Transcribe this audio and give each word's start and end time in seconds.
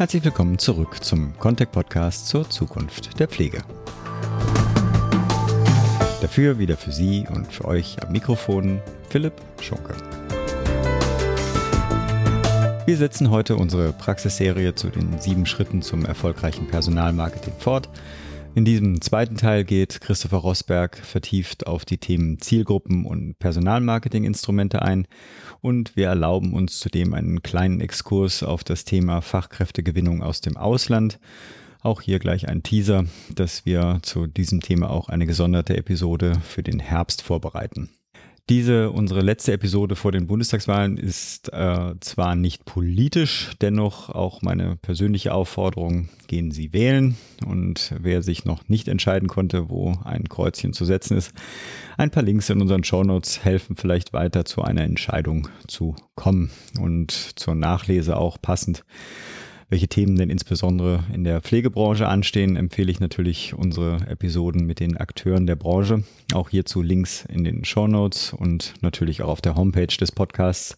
Herzlich 0.00 0.24
willkommen 0.24 0.58
zurück 0.58 1.04
zum 1.04 1.36
Contact 1.36 1.72
Podcast 1.72 2.26
zur 2.26 2.48
Zukunft 2.48 3.20
der 3.20 3.28
Pflege. 3.28 3.58
Dafür 6.22 6.58
wieder 6.58 6.78
für 6.78 6.90
Sie 6.90 7.26
und 7.30 7.52
für 7.52 7.66
euch 7.66 8.02
am 8.02 8.10
Mikrofon 8.10 8.80
Philipp 9.10 9.34
Schunke. 9.60 9.94
Wir 12.86 12.96
setzen 12.96 13.28
heute 13.28 13.56
unsere 13.56 13.92
Praxisserie 13.92 14.74
zu 14.74 14.88
den 14.88 15.20
sieben 15.20 15.44
Schritten 15.44 15.82
zum 15.82 16.06
erfolgreichen 16.06 16.66
Personalmarketing 16.66 17.52
fort. 17.58 17.90
In 18.56 18.64
diesem 18.64 19.00
zweiten 19.00 19.36
Teil 19.36 19.64
geht 19.64 20.00
Christopher 20.00 20.38
Rosberg 20.38 20.96
vertieft 20.98 21.68
auf 21.68 21.84
die 21.84 21.98
Themen 21.98 22.40
Zielgruppen 22.40 23.06
und 23.06 23.38
Personalmarketinginstrumente 23.38 24.82
ein 24.82 25.06
und 25.60 25.94
wir 25.94 26.08
erlauben 26.08 26.52
uns 26.52 26.80
zudem 26.80 27.14
einen 27.14 27.42
kleinen 27.42 27.80
Exkurs 27.80 28.42
auf 28.42 28.64
das 28.64 28.84
Thema 28.84 29.20
Fachkräftegewinnung 29.20 30.22
aus 30.22 30.40
dem 30.40 30.56
Ausland. 30.56 31.20
Auch 31.80 32.02
hier 32.02 32.18
gleich 32.18 32.48
ein 32.48 32.64
Teaser, 32.64 33.04
dass 33.34 33.64
wir 33.66 34.00
zu 34.02 34.26
diesem 34.26 34.60
Thema 34.60 34.90
auch 34.90 35.08
eine 35.08 35.26
gesonderte 35.26 35.76
Episode 35.76 36.32
für 36.42 36.64
den 36.64 36.80
Herbst 36.80 37.22
vorbereiten. 37.22 37.88
Diese, 38.50 38.90
unsere 38.90 39.20
letzte 39.20 39.52
Episode 39.52 39.94
vor 39.94 40.10
den 40.10 40.26
Bundestagswahlen, 40.26 40.96
ist 40.96 41.52
äh, 41.52 41.94
zwar 42.00 42.34
nicht 42.34 42.64
politisch, 42.64 43.52
dennoch 43.60 44.08
auch 44.10 44.42
meine 44.42 44.74
persönliche 44.74 45.32
Aufforderung, 45.32 46.08
gehen 46.26 46.50
Sie 46.50 46.72
wählen. 46.72 47.16
Und 47.46 47.94
wer 48.00 48.22
sich 48.24 48.44
noch 48.44 48.68
nicht 48.68 48.88
entscheiden 48.88 49.28
konnte, 49.28 49.70
wo 49.70 49.96
ein 50.02 50.28
Kreuzchen 50.28 50.72
zu 50.72 50.84
setzen 50.84 51.16
ist, 51.16 51.32
ein 51.96 52.10
paar 52.10 52.24
Links 52.24 52.50
in 52.50 52.60
unseren 52.60 52.82
Shownotes 52.82 53.44
helfen 53.44 53.76
vielleicht 53.76 54.12
weiter 54.12 54.44
zu 54.44 54.62
einer 54.62 54.82
Entscheidung 54.82 55.48
zu 55.68 55.94
kommen 56.16 56.50
und 56.80 57.12
zur 57.12 57.54
Nachlese 57.54 58.16
auch 58.16 58.36
passend 58.42 58.82
welche 59.70 59.88
Themen 59.88 60.16
denn 60.16 60.30
insbesondere 60.30 61.04
in 61.14 61.24
der 61.24 61.40
Pflegebranche 61.40 62.08
anstehen, 62.08 62.56
empfehle 62.56 62.90
ich 62.90 63.00
natürlich 63.00 63.54
unsere 63.54 64.06
Episoden 64.08 64.66
mit 64.66 64.80
den 64.80 64.96
Akteuren 64.96 65.46
der 65.46 65.56
Branche. 65.56 66.02
Auch 66.34 66.50
hierzu 66.50 66.82
Links 66.82 67.24
in 67.26 67.44
den 67.44 67.64
Show 67.64 67.86
Notes 67.86 68.32
und 68.32 68.74
natürlich 68.82 69.22
auch 69.22 69.28
auf 69.28 69.40
der 69.40 69.54
Homepage 69.54 69.86
des 69.86 70.10
Podcasts 70.12 70.76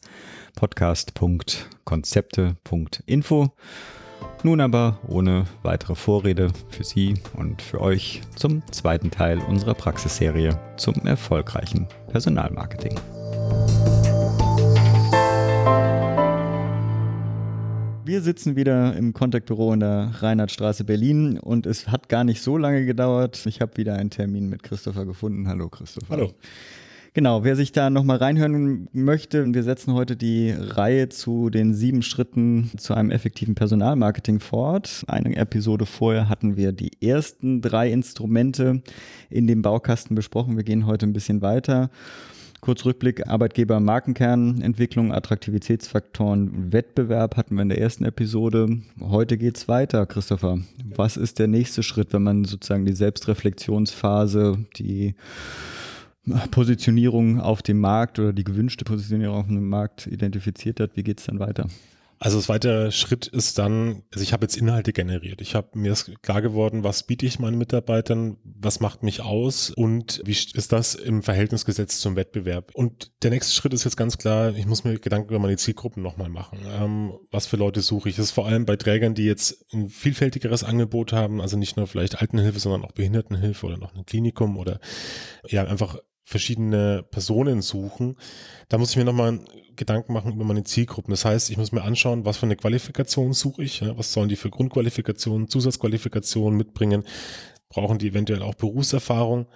podcast.konzepte.info. 0.54 3.50
Nun 4.44 4.60
aber 4.60 5.00
ohne 5.08 5.46
weitere 5.62 5.94
Vorrede 5.94 6.48
für 6.68 6.84
Sie 6.84 7.14
und 7.34 7.62
für 7.62 7.80
euch 7.80 8.20
zum 8.36 8.62
zweiten 8.70 9.10
Teil 9.10 9.38
unserer 9.38 9.72
Praxisserie 9.74 10.60
zum 10.76 10.94
erfolgreichen 11.06 11.88
Personalmarketing. 12.10 13.21
Wir 18.04 18.20
sitzen 18.20 18.56
wieder 18.56 18.96
im 18.96 19.12
Kontaktbüro 19.12 19.72
in 19.72 19.78
der 19.78 20.10
Reinhardtstraße 20.18 20.82
Berlin 20.82 21.38
und 21.38 21.66
es 21.66 21.86
hat 21.86 22.08
gar 22.08 22.24
nicht 22.24 22.42
so 22.42 22.56
lange 22.56 22.84
gedauert. 22.84 23.46
Ich 23.46 23.60
habe 23.60 23.76
wieder 23.76 23.94
einen 23.94 24.10
Termin 24.10 24.48
mit 24.48 24.64
Christopher 24.64 25.06
gefunden. 25.06 25.46
Hallo 25.46 25.68
Christopher. 25.68 26.08
Hallo. 26.10 26.32
Genau, 27.14 27.44
wer 27.44 27.54
sich 27.54 27.70
da 27.70 27.90
nochmal 27.90 28.16
reinhören 28.16 28.88
möchte, 28.92 29.54
wir 29.54 29.62
setzen 29.62 29.92
heute 29.92 30.16
die 30.16 30.50
Reihe 30.50 31.10
zu 31.10 31.48
den 31.48 31.74
sieben 31.74 32.02
Schritten 32.02 32.70
zu 32.76 32.94
einem 32.94 33.12
effektiven 33.12 33.54
Personalmarketing 33.54 34.40
fort. 34.40 35.04
Eine 35.06 35.36
Episode 35.36 35.86
vorher 35.86 36.28
hatten 36.28 36.56
wir 36.56 36.72
die 36.72 36.90
ersten 37.06 37.60
drei 37.60 37.92
Instrumente 37.92 38.82
in 39.30 39.46
dem 39.46 39.62
Baukasten 39.62 40.16
besprochen. 40.16 40.56
Wir 40.56 40.64
gehen 40.64 40.86
heute 40.86 41.06
ein 41.06 41.12
bisschen 41.12 41.40
weiter. 41.40 41.90
Kurz 42.64 42.84
Rückblick, 42.84 43.26
Arbeitgeber, 43.26 43.80
Markenkernentwicklung, 43.80 45.12
Attraktivitätsfaktoren, 45.12 46.72
Wettbewerb 46.72 47.36
hatten 47.36 47.56
wir 47.56 47.62
in 47.62 47.70
der 47.70 47.80
ersten 47.80 48.04
Episode. 48.04 48.78
Heute 49.00 49.36
geht's 49.36 49.66
weiter, 49.66 50.06
Christopher. 50.06 50.60
Was 50.94 51.16
ist 51.16 51.40
der 51.40 51.48
nächste 51.48 51.82
Schritt, 51.82 52.12
wenn 52.12 52.22
man 52.22 52.44
sozusagen 52.44 52.84
die 52.84 52.92
Selbstreflexionsphase, 52.92 54.64
die 54.76 55.16
Positionierung 56.52 57.40
auf 57.40 57.62
dem 57.62 57.80
Markt 57.80 58.20
oder 58.20 58.32
die 58.32 58.44
gewünschte 58.44 58.84
Positionierung 58.84 59.38
auf 59.38 59.46
dem 59.48 59.68
Markt 59.68 60.06
identifiziert 60.06 60.78
hat? 60.78 60.92
Wie 60.94 61.02
geht's 61.02 61.24
dann 61.24 61.40
weiter? 61.40 61.66
Also 62.22 62.36
das 62.36 62.48
weitere 62.48 62.92
Schritt 62.92 63.26
ist 63.26 63.58
dann, 63.58 64.04
also 64.12 64.22
ich 64.22 64.32
habe 64.32 64.44
jetzt 64.44 64.56
Inhalte 64.56 64.92
generiert. 64.92 65.40
Ich 65.40 65.56
habe 65.56 65.76
mir 65.76 65.90
ist 65.90 66.22
klar 66.22 66.40
geworden, 66.40 66.84
was 66.84 67.02
biete 67.02 67.26
ich 67.26 67.40
meinen 67.40 67.58
Mitarbeitern, 67.58 68.36
was 68.44 68.78
macht 68.78 69.02
mich 69.02 69.22
aus 69.22 69.70
und 69.70 70.22
wie 70.24 70.30
ist 70.30 70.70
das 70.70 70.94
im 70.94 71.24
Verhältnis 71.24 71.64
gesetzt 71.64 72.00
zum 72.00 72.14
Wettbewerb. 72.14 72.70
Und 72.74 73.10
der 73.24 73.32
nächste 73.32 73.52
Schritt 73.52 73.74
ist 73.74 73.82
jetzt 73.82 73.96
ganz 73.96 74.18
klar, 74.18 74.54
ich 74.54 74.66
muss 74.66 74.84
mir 74.84 75.00
Gedanken 75.00 75.30
über 75.30 75.40
meine 75.40 75.56
Zielgruppen 75.56 76.00
nochmal 76.00 76.28
machen. 76.28 76.60
Ähm, 76.70 77.12
was 77.32 77.48
für 77.48 77.56
Leute 77.56 77.80
suche 77.80 78.10
ich? 78.10 78.14
Das 78.14 78.26
ist 78.26 78.30
vor 78.30 78.46
allem 78.46 78.66
bei 78.66 78.76
Trägern, 78.76 79.16
die 79.16 79.24
jetzt 79.24 79.66
ein 79.72 79.88
vielfältigeres 79.88 80.62
Angebot 80.62 81.12
haben, 81.12 81.40
also 81.40 81.58
nicht 81.58 81.76
nur 81.76 81.88
vielleicht 81.88 82.20
Altenhilfe, 82.20 82.60
sondern 82.60 82.84
auch 82.84 82.92
Behindertenhilfe 82.92 83.66
oder 83.66 83.78
noch 83.78 83.96
ein 83.96 84.06
Klinikum 84.06 84.58
oder 84.58 84.78
ja 85.48 85.64
einfach 85.64 85.98
verschiedene 86.24 87.02
Personen 87.10 87.62
suchen, 87.62 88.16
da 88.68 88.78
muss 88.78 88.90
ich 88.90 88.96
mir 88.96 89.04
nochmal 89.04 89.40
Gedanken 89.76 90.12
machen 90.12 90.32
über 90.32 90.44
meine 90.44 90.64
Zielgruppen. 90.64 91.12
Das 91.12 91.24
heißt, 91.24 91.50
ich 91.50 91.56
muss 91.56 91.72
mir 91.72 91.82
anschauen, 91.82 92.24
was 92.24 92.36
für 92.36 92.46
eine 92.46 92.56
Qualifikation 92.56 93.32
suche 93.32 93.62
ich, 93.64 93.82
was 93.82 94.12
sollen 94.12 94.28
die 94.28 94.36
für 94.36 94.50
Grundqualifikationen, 94.50 95.48
Zusatzqualifikationen 95.48 96.56
mitbringen, 96.56 97.04
brauchen 97.68 97.98
die 97.98 98.08
eventuell 98.08 98.42
auch 98.42 98.54
Berufserfahrung 98.54 99.46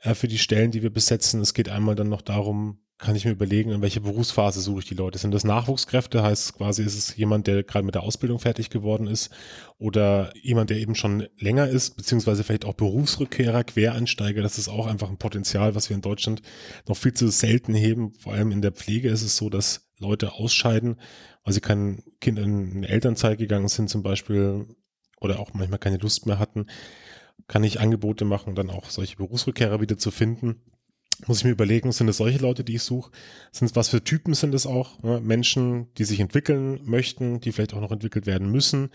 äh, 0.00 0.14
für 0.14 0.28
die 0.28 0.38
Stellen, 0.38 0.70
die 0.70 0.82
wir 0.82 0.92
besetzen. 0.92 1.40
Es 1.40 1.54
geht 1.54 1.68
einmal 1.68 1.94
dann 1.94 2.08
noch 2.08 2.22
darum, 2.22 2.78
kann 3.02 3.16
ich 3.16 3.24
mir 3.24 3.32
überlegen, 3.32 3.72
in 3.72 3.82
welche 3.82 4.00
Berufsphase 4.00 4.60
suche 4.60 4.78
ich 4.78 4.84
die 4.86 4.94
Leute. 4.94 5.18
Sind 5.18 5.34
das 5.34 5.42
Nachwuchskräfte? 5.42 6.22
Heißt 6.22 6.54
quasi, 6.54 6.84
ist 6.84 6.96
es 6.96 7.16
jemand, 7.16 7.48
der 7.48 7.64
gerade 7.64 7.84
mit 7.84 7.96
der 7.96 8.04
Ausbildung 8.04 8.38
fertig 8.38 8.70
geworden 8.70 9.08
ist 9.08 9.30
oder 9.76 10.32
jemand, 10.40 10.70
der 10.70 10.78
eben 10.78 10.94
schon 10.94 11.26
länger 11.36 11.66
ist, 11.66 11.96
beziehungsweise 11.96 12.44
vielleicht 12.44 12.64
auch 12.64 12.74
Berufsrückkehrer, 12.74 13.64
Quereinsteiger. 13.64 14.40
Das 14.40 14.56
ist 14.56 14.68
auch 14.68 14.86
einfach 14.86 15.10
ein 15.10 15.18
Potenzial, 15.18 15.74
was 15.74 15.90
wir 15.90 15.96
in 15.96 16.00
Deutschland 16.00 16.42
noch 16.86 16.96
viel 16.96 17.12
zu 17.12 17.28
selten 17.28 17.74
heben. 17.74 18.12
Vor 18.14 18.34
allem 18.34 18.52
in 18.52 18.62
der 18.62 18.72
Pflege 18.72 19.08
ist 19.08 19.22
es 19.22 19.36
so, 19.36 19.50
dass 19.50 19.90
Leute 19.98 20.34
ausscheiden, 20.34 21.00
weil 21.44 21.54
sie 21.54 21.60
kein 21.60 22.04
Kind 22.20 22.38
in 22.38 22.84
Elternzeit 22.84 23.36
gegangen 23.36 23.68
sind 23.68 23.90
zum 23.90 24.04
Beispiel 24.04 24.66
oder 25.20 25.40
auch 25.40 25.54
manchmal 25.54 25.80
keine 25.80 25.98
Lust 25.98 26.26
mehr 26.26 26.38
hatten. 26.38 26.66
Kann 27.48 27.64
ich 27.64 27.80
Angebote 27.80 28.24
machen, 28.24 28.54
dann 28.54 28.70
auch 28.70 28.90
solche 28.90 29.16
Berufsrückkehrer 29.16 29.80
wieder 29.80 29.98
zu 29.98 30.12
finden 30.12 30.62
muss 31.26 31.38
ich 31.38 31.44
mir 31.44 31.50
überlegen, 31.50 31.92
sind 31.92 32.08
es 32.08 32.16
solche 32.16 32.38
Leute, 32.38 32.64
die 32.64 32.76
ich 32.76 32.82
suche? 32.82 33.10
Sind 33.52 33.66
es 33.70 33.76
was 33.76 33.88
für 33.88 34.02
Typen 34.02 34.34
sind 34.34 34.54
es 34.54 34.66
auch? 34.66 35.02
Ne? 35.02 35.20
Menschen, 35.20 35.86
die 35.98 36.04
sich 36.04 36.20
entwickeln 36.20 36.80
möchten, 36.84 37.40
die 37.40 37.52
vielleicht 37.52 37.74
auch 37.74 37.80
noch 37.80 37.92
entwickelt 37.92 38.26
werden 38.26 38.50
müssen. 38.50 38.90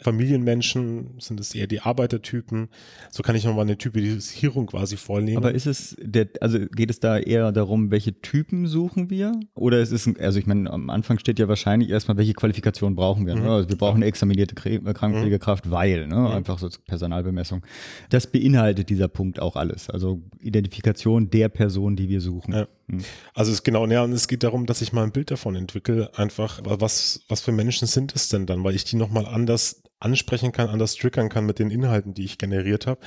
Familienmenschen, 0.00 1.14
sind 1.18 1.40
es 1.40 1.54
eher 1.54 1.66
die 1.66 1.80
Arbeitertypen? 1.80 2.68
So 3.10 3.22
kann 3.22 3.34
ich 3.34 3.44
nochmal 3.44 3.64
eine 3.64 3.76
Typisierung 3.76 4.66
quasi 4.66 4.96
vornehmen. 4.96 5.38
Aber 5.38 5.52
ist 5.52 5.66
es 5.66 5.96
der, 6.00 6.28
also 6.40 6.58
geht 6.58 6.90
es 6.90 7.00
da 7.00 7.18
eher 7.18 7.50
darum, 7.52 7.90
welche 7.90 8.20
Typen 8.20 8.66
suchen 8.66 9.10
wir? 9.10 9.32
Oder 9.54 9.80
ist 9.80 9.92
es, 9.92 10.08
also 10.18 10.38
ich 10.38 10.46
meine, 10.46 10.70
am 10.70 10.90
Anfang 10.90 11.18
steht 11.18 11.38
ja 11.38 11.48
wahrscheinlich 11.48 11.90
erstmal, 11.90 12.16
welche 12.16 12.34
Qualifikation 12.34 12.94
brauchen 12.94 13.26
wir? 13.26 13.34
Ne? 13.34 13.42
Mhm. 13.42 13.48
Also 13.48 13.68
wir 13.68 13.76
brauchen 13.76 13.96
eine 13.96 14.06
examinierte 14.06 14.54
äh, 14.70 14.78
Krankenpflegekraft, 14.92 15.66
mhm. 15.66 15.70
weil, 15.70 16.06
ne? 16.06 16.16
Mhm. 16.16 16.26
einfach 16.26 16.58
so 16.58 16.68
Personalbemessung. 16.86 17.62
Das 18.10 18.26
beinhaltet 18.28 18.90
dieser 18.90 19.08
Punkt 19.08 19.40
auch 19.40 19.56
alles. 19.56 19.90
Also 19.90 20.22
Identifikation 20.40 21.30
der 21.30 21.48
Person, 21.48 21.96
die 21.96 22.08
wir 22.08 22.20
suchen. 22.20 22.54
Ja. 22.54 22.68
Mhm. 22.86 23.00
Also 23.34 23.50
es 23.50 23.58
ist 23.58 23.64
genau, 23.64 23.86
ja, 23.86 24.02
und 24.04 24.12
es 24.12 24.28
geht 24.28 24.42
darum, 24.42 24.66
dass 24.66 24.80
ich 24.80 24.92
mal 24.92 25.02
ein 25.02 25.12
Bild 25.12 25.30
davon 25.30 25.56
entwickle, 25.56 26.16
einfach, 26.16 26.60
was, 26.64 27.24
was 27.28 27.40
für 27.40 27.52
Menschen 27.52 27.86
sind 27.88 28.14
es 28.14 28.28
denn 28.28 28.46
dann, 28.46 28.64
weil 28.64 28.74
ich 28.74 28.84
die 28.84 28.96
nochmal 28.96 29.26
anders 29.26 29.82
ansprechen 30.00 30.52
kann, 30.52 30.68
anders 30.68 30.94
triggern 30.94 31.28
kann 31.28 31.46
mit 31.46 31.58
den 31.58 31.70
Inhalten, 31.70 32.14
die 32.14 32.24
ich 32.24 32.38
generiert 32.38 32.86
habe. 32.86 33.00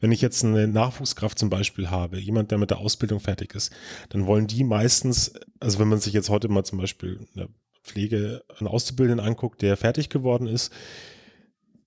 Wenn 0.00 0.12
ich 0.12 0.20
jetzt 0.20 0.44
eine 0.44 0.68
Nachwuchskraft 0.68 1.38
zum 1.38 1.50
Beispiel 1.50 1.90
habe, 1.90 2.18
jemand, 2.18 2.50
der 2.50 2.58
mit 2.58 2.70
der 2.70 2.78
Ausbildung 2.78 3.20
fertig 3.20 3.54
ist, 3.54 3.72
dann 4.10 4.26
wollen 4.26 4.46
die 4.46 4.64
meistens, 4.64 5.32
also 5.60 5.78
wenn 5.78 5.88
man 5.88 5.98
sich 5.98 6.12
jetzt 6.12 6.30
heute 6.30 6.48
mal 6.48 6.64
zum 6.64 6.78
Beispiel 6.78 7.26
eine 7.34 7.48
Pflege, 7.82 8.44
einen 8.58 8.68
Auszubildenden 8.68 9.24
anguckt, 9.24 9.62
der 9.62 9.76
fertig 9.76 10.08
geworden 10.08 10.46
ist, 10.46 10.72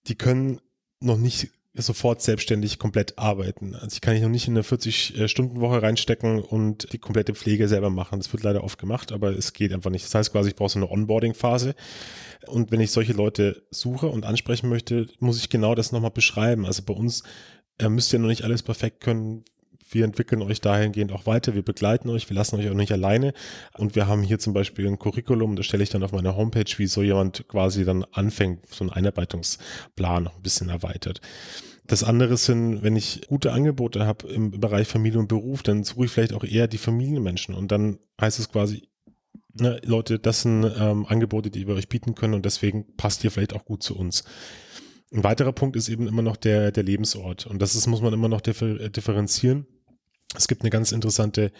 die 0.08 0.16
können 0.16 0.60
noch 1.00 1.18
nicht 1.18 1.52
sofort 1.74 2.22
selbstständig 2.22 2.80
komplett 2.80 3.18
arbeiten. 3.18 3.76
Also 3.76 3.94
ich 3.94 4.02
kann 4.02 4.16
ich 4.16 4.22
noch 4.22 4.30
nicht 4.30 4.48
in 4.48 4.54
eine 4.54 4.64
40-Stunden-Woche 4.64 5.82
reinstecken 5.82 6.42
und 6.42 6.92
die 6.94 6.98
komplette 6.98 7.36
Pflege 7.36 7.68
selber 7.68 7.90
machen. 7.90 8.20
Das 8.20 8.34
wird 8.34 8.44
leider 8.44 8.64
oft 8.64 8.80
gemacht, 8.80 9.12
aber 9.12 9.30
es 9.32 9.54
geht 9.54 9.72
einfach 9.72 9.92
nicht. 9.92 10.06
Das 10.06 10.16
heißt 10.16 10.32
quasi, 10.32 10.50
ich 10.50 10.56
brauche 10.56 10.70
so 10.70 10.80
eine 10.80 10.90
Onboarding-Phase. 10.90 11.76
Und 12.48 12.72
wenn 12.72 12.82
ich 12.82 12.92
solche 12.92 13.14
Leute 13.14 13.64
suche 13.70 14.08
und 14.08 14.26
ansprechen 14.26 14.70
möchte, 14.70 15.08
muss 15.20 15.38
ich 15.38 15.50
genau 15.50 15.76
das 15.76 15.92
nochmal 15.92 16.12
beschreiben. 16.12 16.66
Also 16.66 16.84
bei 16.84 16.94
uns 16.94 17.24
äh, 17.78 17.90
müsst 17.90 18.12
ihr 18.14 18.20
noch 18.20 18.30
nicht 18.30 18.44
alles 18.44 18.64
perfekt 18.64 19.02
können. 19.02 19.46
Wir 19.92 20.06
entwickeln 20.06 20.42
euch 20.42 20.62
dahingehend 20.62 21.12
auch 21.12 21.26
weiter. 21.26 21.56
Wir 21.56 21.64
begleiten 21.64 22.10
euch. 22.10 22.30
Wir 22.30 22.36
lassen 22.36 22.58
euch 22.58 22.70
auch 22.70 22.76
nicht 22.76 22.92
alleine. 22.92 23.34
Und 23.78 23.96
wir 23.96 24.08
haben 24.08 24.24
hier 24.24 24.40
zum 24.40 24.54
Beispiel 24.54 24.88
ein 24.88 25.00
Curriculum. 25.00 25.56
Das 25.56 25.66
stelle 25.66 25.84
ich 25.84 25.90
dann 25.90 26.04
auf 26.04 26.12
meiner 26.12 26.36
Homepage, 26.36 26.72
wie 26.78 26.88
so 26.88 27.02
jemand 27.02 27.48
quasi 27.48 27.86
dann 27.86 28.04
anfängt, 28.12 28.68
so 28.68 28.84
einen 28.84 28.92
Einarbeitungsplan 28.92 30.28
ein 30.28 30.42
bisschen 30.42 30.70
erweitert. 30.70 31.22
Das 31.88 32.04
andere 32.04 32.38
sind, 32.38 32.84
wenn 32.84 32.96
ich 32.96 33.22
gute 33.28 33.52
Angebote 33.52 34.06
habe 34.06 34.28
im 34.28 34.52
Bereich 34.52 34.88
Familie 34.88 35.18
und 35.20 35.28
Beruf, 35.28 35.64
dann 35.64 35.84
suche 35.84 36.06
ich 36.06 36.12
vielleicht 36.12 36.34
auch 36.34 36.44
eher 36.44 36.68
die 36.68 36.78
Familienmenschen. 36.78 37.56
Und 37.56 37.72
dann 37.72 37.98
heißt 38.22 38.38
es 38.38 38.52
quasi, 38.52 38.90
ne, 39.60 39.82
Leute, 39.84 40.20
das 40.20 40.44
sind 40.44 40.72
ähm, 40.80 41.08
Angebote, 41.08 41.50
die 41.50 41.68
wir 41.68 41.74
euch 41.74 41.90
bieten 41.90 42.14
können 42.14 42.36
und 42.36 42.46
deswegen 42.46 42.86
passt 42.96 43.24
ihr 43.24 43.32
vielleicht 43.32 43.56
auch 43.56 43.66
gut 43.66 43.82
zu 43.82 43.98
uns. 43.98 44.24
Ein 45.12 45.24
weiterer 45.24 45.52
Punkt 45.52 45.76
ist 45.76 45.90
eben 45.90 46.08
immer 46.08 46.22
noch 46.22 46.38
der, 46.38 46.72
der 46.72 46.84
Lebensort 46.84 47.48
und 47.48 47.60
das 47.60 47.74
ist, 47.74 47.88
muss 47.88 48.02
man 48.02 48.14
immer 48.14 48.28
noch 48.28 48.42
differ, 48.42 48.90
differenzieren. 48.90 49.66
Es 50.36 50.48
gibt 50.48 50.62
eine 50.62 50.70
ganz 50.70 50.92
interessante 50.92 51.52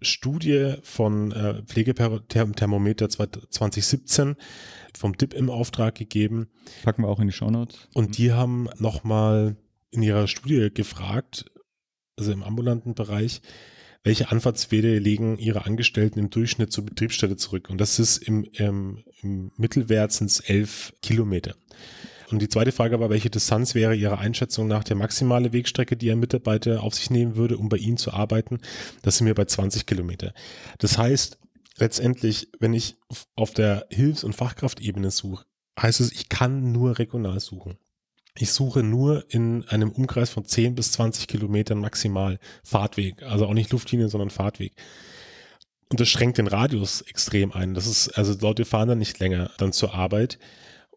Studie 0.00 0.74
von 0.82 1.32
äh, 1.32 1.62
Pflegethermometer 1.62 3.08
2017 3.10 4.36
vom 4.96 5.16
DIP 5.16 5.34
im 5.34 5.50
Auftrag 5.50 5.94
gegeben. 5.94 6.48
Packen 6.84 7.02
wir 7.02 7.08
auch 7.08 7.20
in 7.20 7.26
die 7.26 7.32
Shownotes. 7.32 7.88
Und 7.92 8.16
die 8.16 8.32
haben 8.32 8.68
nochmal 8.78 9.56
in 9.90 10.02
ihrer 10.02 10.26
Studie 10.26 10.70
gefragt, 10.72 11.50
also 12.16 12.32
im 12.32 12.42
ambulanten 12.42 12.94
Bereich, 12.94 13.42
welche 14.04 14.30
Anfahrtswege 14.30 14.98
legen 14.98 15.38
ihre 15.38 15.64
Angestellten 15.66 16.18
im 16.18 16.30
Durchschnitt 16.30 16.72
zur 16.72 16.84
Betriebsstätte 16.84 17.36
zurück? 17.36 17.68
Und 17.70 17.78
das 17.78 17.98
ist 17.98 18.18
im, 18.18 18.44
im, 18.52 19.04
im 19.22 19.50
Mittelwert 19.56 20.12
sind 20.12 20.30
es 20.30 20.40
elf 20.40 20.94
Kilometer. 21.02 21.56
Und 22.34 22.40
die 22.40 22.48
zweite 22.48 22.72
Frage 22.72 22.98
war, 22.98 23.10
welche 23.10 23.30
Distanz 23.30 23.76
wäre 23.76 23.94
Ihrer 23.94 24.18
Einschätzung 24.18 24.66
nach 24.66 24.82
der 24.82 24.96
maximale 24.96 25.52
Wegstrecke, 25.52 25.96
die 25.96 26.10
ein 26.10 26.18
Mitarbeiter 26.18 26.82
auf 26.82 26.92
sich 26.92 27.08
nehmen 27.08 27.36
würde, 27.36 27.56
um 27.56 27.68
bei 27.68 27.76
Ihnen 27.76 27.96
zu 27.96 28.12
arbeiten? 28.12 28.58
Das 29.02 29.18
sind 29.18 29.28
wir 29.28 29.36
bei 29.36 29.44
20 29.44 29.86
Kilometer. 29.86 30.34
Das 30.78 30.98
heißt, 30.98 31.38
letztendlich, 31.76 32.48
wenn 32.58 32.74
ich 32.74 32.96
auf 33.36 33.52
der 33.52 33.86
Hilfs- 33.88 34.24
und 34.24 34.34
Fachkraftebene 34.34 35.12
suche, 35.12 35.44
heißt 35.80 36.00
es, 36.00 36.10
ich 36.10 36.28
kann 36.28 36.72
nur 36.72 36.98
regional 36.98 37.38
suchen. 37.38 37.78
Ich 38.36 38.50
suche 38.50 38.82
nur 38.82 39.24
in 39.28 39.64
einem 39.68 39.92
Umkreis 39.92 40.30
von 40.30 40.44
10 40.44 40.74
bis 40.74 40.90
20 40.90 41.28
Kilometern 41.28 41.78
maximal 41.78 42.40
Fahrtweg. 42.64 43.22
Also 43.22 43.46
auch 43.46 43.54
nicht 43.54 43.70
Luftlinie, 43.70 44.08
sondern 44.08 44.30
Fahrtweg. 44.30 44.72
Und 45.88 46.00
das 46.00 46.08
schränkt 46.08 46.38
den 46.38 46.48
Radius 46.48 47.02
extrem 47.02 47.52
ein. 47.52 47.74
Das 47.74 47.86
ist, 47.86 48.08
also 48.18 48.34
Leute 48.40 48.64
fahren 48.64 48.88
dann 48.88 48.98
nicht 48.98 49.20
länger 49.20 49.52
dann 49.58 49.72
zur 49.72 49.94
Arbeit. 49.94 50.40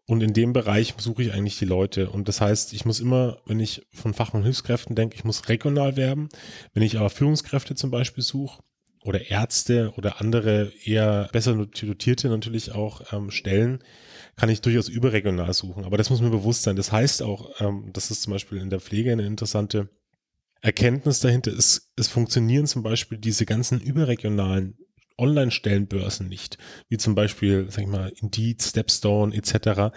Und 0.08 0.22
in 0.22 0.32
dem 0.32 0.54
Bereich 0.54 0.94
suche 0.96 1.22
ich 1.22 1.34
eigentlich 1.34 1.58
die 1.58 1.66
Leute. 1.66 2.08
Und 2.08 2.28
das 2.28 2.40
heißt, 2.40 2.72
ich 2.72 2.86
muss 2.86 2.98
immer, 2.98 3.42
wenn 3.44 3.60
ich 3.60 3.86
von 3.92 4.14
Fach- 4.14 4.32
und 4.32 4.42
Hilfskräften 4.42 4.96
denke, 4.96 5.16
ich 5.16 5.24
muss 5.24 5.50
regional 5.50 5.98
werben. 5.98 6.30
Wenn 6.72 6.82
ich 6.82 6.96
aber 6.96 7.10
Führungskräfte 7.10 7.74
zum 7.74 7.90
Beispiel 7.90 8.24
suche 8.24 8.62
oder 9.04 9.30
Ärzte 9.30 9.92
oder 9.98 10.18
andere 10.18 10.72
eher 10.82 11.28
besser 11.30 11.54
dotierte 11.54 12.30
natürlich 12.30 12.72
auch 12.72 13.12
ähm, 13.12 13.30
Stellen, 13.30 13.84
kann 14.34 14.48
ich 14.48 14.62
durchaus 14.62 14.88
überregional 14.88 15.52
suchen. 15.52 15.84
Aber 15.84 15.98
das 15.98 16.08
muss 16.08 16.22
mir 16.22 16.30
bewusst 16.30 16.62
sein. 16.62 16.76
Das 16.76 16.90
heißt 16.90 17.22
auch, 17.22 17.60
ähm, 17.60 17.90
das 17.92 18.10
ist 18.10 18.22
zum 18.22 18.32
Beispiel 18.32 18.62
in 18.62 18.70
der 18.70 18.80
Pflege 18.80 19.12
eine 19.12 19.26
interessante 19.26 19.90
Erkenntnis 20.62 21.20
dahinter. 21.20 21.52
ist, 21.52 21.92
es 21.96 22.08
funktionieren 22.08 22.66
zum 22.66 22.82
Beispiel 22.82 23.18
diese 23.18 23.44
ganzen 23.44 23.78
überregionalen 23.78 24.78
Online-Stellenbörsen 25.18 26.28
nicht, 26.28 26.58
wie 26.88 26.96
zum 26.96 27.14
Beispiel, 27.14 27.66
sag 27.70 27.82
ich 27.82 27.88
mal, 27.88 28.12
Indeed, 28.20 28.62
Stepstone 28.62 29.34
etc. 29.34 29.94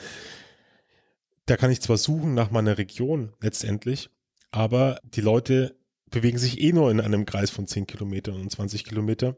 Da 1.46 1.58
kann 1.58 1.72
ich 1.72 1.82
zwar 1.82 1.98
suchen 1.98 2.34
nach 2.34 2.52
meiner 2.52 2.78
Region 2.78 3.34
letztendlich, 3.42 4.10
aber 4.52 5.00
die 5.04 5.22
Leute 5.22 5.78
bewegen 6.10 6.38
sich 6.38 6.60
eh 6.60 6.74
nur 6.74 6.92
in 6.92 7.00
einem 7.00 7.26
Kreis 7.26 7.50
von 7.50 7.68
10 7.68 7.88
Kilometern 7.88 8.36
und 8.36 8.52
20 8.52 8.84
Kilometer. 8.84 9.38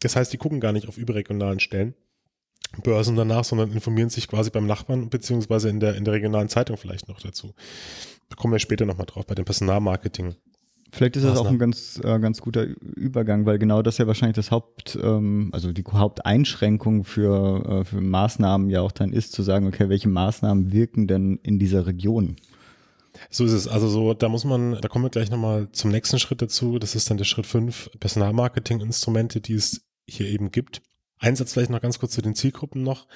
Das 0.00 0.16
heißt, 0.16 0.32
die 0.32 0.38
gucken 0.38 0.60
gar 0.60 0.72
nicht 0.72 0.88
auf 0.88 0.98
überregionalen 0.98 1.60
Stellen, 1.60 1.94
Börsen 2.82 3.16
danach, 3.16 3.44
sondern 3.44 3.72
informieren 3.72 4.10
sich 4.10 4.28
quasi 4.28 4.50
beim 4.50 4.66
Nachbarn 4.66 5.08
beziehungsweise 5.08 5.68
in 5.70 5.80
der, 5.80 5.96
in 5.96 6.04
der 6.04 6.14
regionalen 6.14 6.48
Zeitung 6.48 6.76
vielleicht 6.76 7.08
noch 7.08 7.20
dazu. 7.20 7.54
Da 8.28 8.36
kommen 8.36 8.52
wir 8.52 8.58
später 8.58 8.84
nochmal 8.84 9.06
drauf 9.06 9.26
bei 9.26 9.34
dem 9.34 9.44
Personalmarketing. 9.44 10.36
Vielleicht 10.90 11.16
ist 11.16 11.24
das 11.24 11.38
auch 11.38 11.46
ein 11.46 11.58
ganz, 11.58 12.00
äh, 12.02 12.18
ganz 12.18 12.40
guter 12.40 12.66
Übergang, 12.96 13.44
weil 13.44 13.58
genau 13.58 13.82
das 13.82 13.98
ja 13.98 14.06
wahrscheinlich 14.06 14.36
das 14.36 14.50
Haupt, 14.50 14.98
ähm, 15.00 15.50
also 15.52 15.72
die 15.72 15.84
Haupteinschränkung 15.84 17.04
für, 17.04 17.80
äh, 17.80 17.84
für 17.84 18.00
Maßnahmen 18.00 18.70
ja 18.70 18.80
auch 18.80 18.92
dann 18.92 19.12
ist, 19.12 19.32
zu 19.32 19.42
sagen, 19.42 19.66
okay, 19.66 19.88
welche 19.90 20.08
Maßnahmen 20.08 20.72
wirken 20.72 21.06
denn 21.06 21.40
in 21.42 21.58
dieser 21.58 21.86
Region? 21.86 22.36
So 23.30 23.44
ist 23.44 23.52
es. 23.52 23.68
Also 23.68 23.88
so, 23.88 24.14
da 24.14 24.28
muss 24.28 24.44
man, 24.44 24.78
da 24.80 24.88
kommen 24.88 25.04
wir 25.04 25.10
gleich 25.10 25.30
nochmal 25.30 25.68
zum 25.72 25.90
nächsten 25.90 26.18
Schritt 26.18 26.40
dazu. 26.40 26.78
Das 26.78 26.94
ist 26.94 27.10
dann 27.10 27.18
der 27.18 27.24
Schritt 27.24 27.46
fünf 27.46 27.90
Personalmarketing-Instrumente, 28.00 29.40
die 29.40 29.54
es 29.54 29.82
hier 30.06 30.26
eben 30.26 30.50
gibt. 30.50 30.80
Einsatz 31.18 31.52
vielleicht 31.52 31.70
noch 31.70 31.80
ganz 31.82 31.98
kurz 31.98 32.12
zu 32.12 32.22
den 32.22 32.34
Zielgruppen 32.34 32.82
noch 32.82 33.06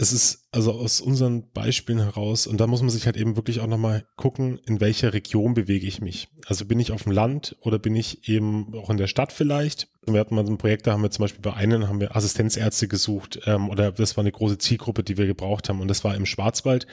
es 0.00 0.14
ist 0.14 0.48
also 0.50 0.72
aus 0.72 1.02
unseren 1.02 1.50
Beispielen 1.50 2.00
heraus, 2.00 2.46
und 2.46 2.58
da 2.58 2.66
muss 2.66 2.80
man 2.80 2.88
sich 2.88 3.04
halt 3.04 3.18
eben 3.18 3.36
wirklich 3.36 3.60
auch 3.60 3.66
nochmal 3.66 4.06
gucken, 4.16 4.58
in 4.66 4.80
welcher 4.80 5.12
Region 5.12 5.52
bewege 5.52 5.86
ich 5.86 6.00
mich. 6.00 6.28
Also 6.46 6.64
bin 6.64 6.80
ich 6.80 6.90
auf 6.90 7.02
dem 7.02 7.12
Land 7.12 7.56
oder 7.60 7.78
bin 7.78 7.94
ich 7.94 8.26
eben 8.26 8.74
auch 8.74 8.88
in 8.88 8.96
der 8.96 9.08
Stadt 9.08 9.30
vielleicht? 9.30 9.88
Wir 10.06 10.18
hatten 10.18 10.34
mal 10.34 10.46
so 10.46 10.52
ein 10.52 10.58
Projekt, 10.58 10.86
da 10.86 10.92
haben 10.92 11.02
wir 11.02 11.10
zum 11.10 11.24
Beispiel 11.24 11.42
bei 11.42 11.52
einem 11.52 11.86
haben 11.86 12.00
wir 12.00 12.16
Assistenzärzte 12.16 12.88
gesucht, 12.88 13.40
ähm, 13.44 13.68
oder 13.68 13.92
das 13.92 14.16
war 14.16 14.22
eine 14.22 14.32
große 14.32 14.56
Zielgruppe, 14.56 15.02
die 15.02 15.18
wir 15.18 15.26
gebraucht 15.26 15.68
haben. 15.68 15.82
Und 15.82 15.88
das 15.88 16.02
war 16.02 16.14
im 16.14 16.24
Schwarzwald, 16.24 16.86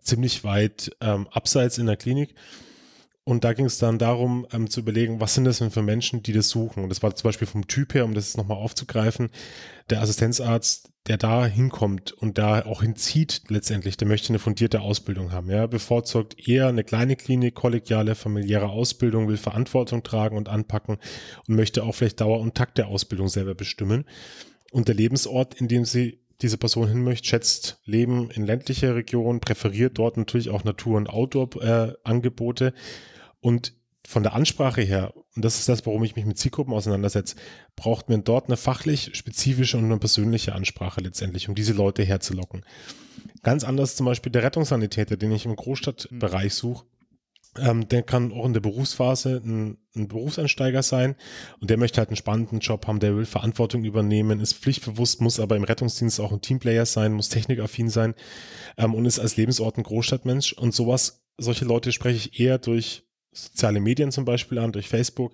ziemlich 0.00 0.42
weit 0.42 0.90
ähm, 1.02 1.28
abseits 1.30 1.76
in 1.76 1.84
der 1.84 1.98
Klinik. 1.98 2.34
Und 3.28 3.44
da 3.44 3.52
ging 3.52 3.66
es 3.66 3.76
dann 3.76 3.98
darum, 3.98 4.46
ähm, 4.52 4.70
zu 4.70 4.80
überlegen, 4.80 5.20
was 5.20 5.34
sind 5.34 5.44
das 5.44 5.58
denn 5.58 5.70
für 5.70 5.82
Menschen, 5.82 6.22
die 6.22 6.32
das 6.32 6.48
suchen. 6.48 6.82
Und 6.82 6.88
das 6.88 7.02
war 7.02 7.14
zum 7.14 7.28
Beispiel 7.28 7.46
vom 7.46 7.68
Typ 7.68 7.92
her, 7.92 8.06
um 8.06 8.14
das 8.14 8.38
nochmal 8.38 8.56
aufzugreifen, 8.56 9.28
der 9.90 10.00
Assistenzarzt, 10.00 10.88
der 11.08 11.18
da 11.18 11.44
hinkommt 11.44 12.12
und 12.12 12.38
da 12.38 12.64
auch 12.64 12.80
hinzieht 12.80 13.42
letztendlich, 13.50 13.98
der 13.98 14.08
möchte 14.08 14.30
eine 14.30 14.38
fundierte 14.38 14.80
Ausbildung 14.80 15.30
haben. 15.30 15.50
Ja, 15.50 15.66
bevorzugt 15.66 16.48
eher 16.48 16.68
eine 16.68 16.84
kleine 16.84 17.16
Klinik, 17.16 17.54
kollegiale, 17.54 18.14
familiäre 18.14 18.70
Ausbildung, 18.70 19.28
will 19.28 19.36
Verantwortung 19.36 20.02
tragen 20.02 20.38
und 20.38 20.48
anpacken 20.48 20.96
und 21.46 21.54
möchte 21.54 21.82
auch 21.82 21.94
vielleicht 21.94 22.22
Dauer 22.22 22.40
und 22.40 22.54
Takt 22.54 22.78
der 22.78 22.88
Ausbildung 22.88 23.28
selber 23.28 23.54
bestimmen. 23.54 24.06
Und 24.72 24.88
der 24.88 24.94
Lebensort, 24.94 25.52
in 25.52 25.68
dem 25.68 25.84
sie 25.84 26.22
diese 26.40 26.56
Person 26.56 26.88
hin 26.88 27.04
möchte, 27.04 27.28
schätzt 27.28 27.78
Leben 27.84 28.30
in 28.30 28.46
ländlicher 28.46 28.94
Region, 28.94 29.40
präferiert 29.40 29.98
dort 29.98 30.16
natürlich 30.16 30.48
auch 30.48 30.64
Natur- 30.64 30.96
und 30.96 31.10
Outdoor-Angebote. 31.10 32.68
Äh, 32.68 32.72
und 33.40 33.74
von 34.06 34.22
der 34.22 34.32
Ansprache 34.32 34.80
her, 34.80 35.12
und 35.36 35.44
das 35.44 35.58
ist 35.58 35.68
das, 35.68 35.84
warum 35.84 36.02
ich 36.02 36.16
mich 36.16 36.24
mit 36.24 36.38
Zielgruppen 36.38 36.72
auseinandersetze, 36.72 37.36
braucht 37.76 38.08
man 38.08 38.24
dort 38.24 38.46
eine 38.46 38.56
fachlich 38.56 39.10
spezifische 39.12 39.76
und 39.76 39.84
eine 39.84 39.98
persönliche 39.98 40.54
Ansprache 40.54 41.00
letztendlich, 41.00 41.48
um 41.48 41.54
diese 41.54 41.74
Leute 41.74 42.04
herzulocken. 42.04 42.64
Ganz 43.42 43.64
anders 43.64 43.96
zum 43.96 44.06
Beispiel 44.06 44.32
der 44.32 44.42
Rettungssanitäter, 44.42 45.16
den 45.16 45.32
ich 45.32 45.44
im 45.44 45.54
Großstadtbereich 45.54 46.54
suche, 46.54 46.86
ähm, 47.58 47.88
der 47.88 48.02
kann 48.02 48.32
auch 48.32 48.46
in 48.46 48.52
der 48.52 48.60
Berufsphase 48.60 49.42
ein, 49.44 49.78
ein, 49.96 50.08
Berufseinsteiger 50.08 50.82
sein 50.82 51.16
und 51.60 51.70
der 51.70 51.76
möchte 51.76 51.98
halt 51.98 52.08
einen 52.08 52.16
spannenden 52.16 52.60
Job 52.60 52.86
haben, 52.86 53.00
der 53.00 53.16
will 53.16 53.26
Verantwortung 53.26 53.84
übernehmen, 53.84 54.40
ist 54.40 54.54
pflichtbewusst, 54.54 55.20
muss 55.20 55.40
aber 55.40 55.56
im 55.56 55.64
Rettungsdienst 55.64 56.20
auch 56.20 56.32
ein 56.32 56.40
Teamplayer 56.40 56.86
sein, 56.86 57.12
muss 57.12 57.28
technikaffin 57.28 57.88
sein 57.90 58.14
ähm, 58.76 58.94
und 58.94 59.06
ist 59.06 59.18
als 59.18 59.36
Lebensort 59.36 59.76
ein 59.76 59.82
Großstadtmensch 59.82 60.52
und 60.54 60.74
sowas, 60.74 61.24
solche 61.36 61.64
Leute 61.64 61.92
spreche 61.92 62.16
ich 62.16 62.40
eher 62.40 62.58
durch 62.58 63.07
soziale 63.32 63.80
Medien 63.80 64.10
zum 64.10 64.24
Beispiel 64.24 64.58
an, 64.58 64.72
durch 64.72 64.88
Facebook 64.88 65.32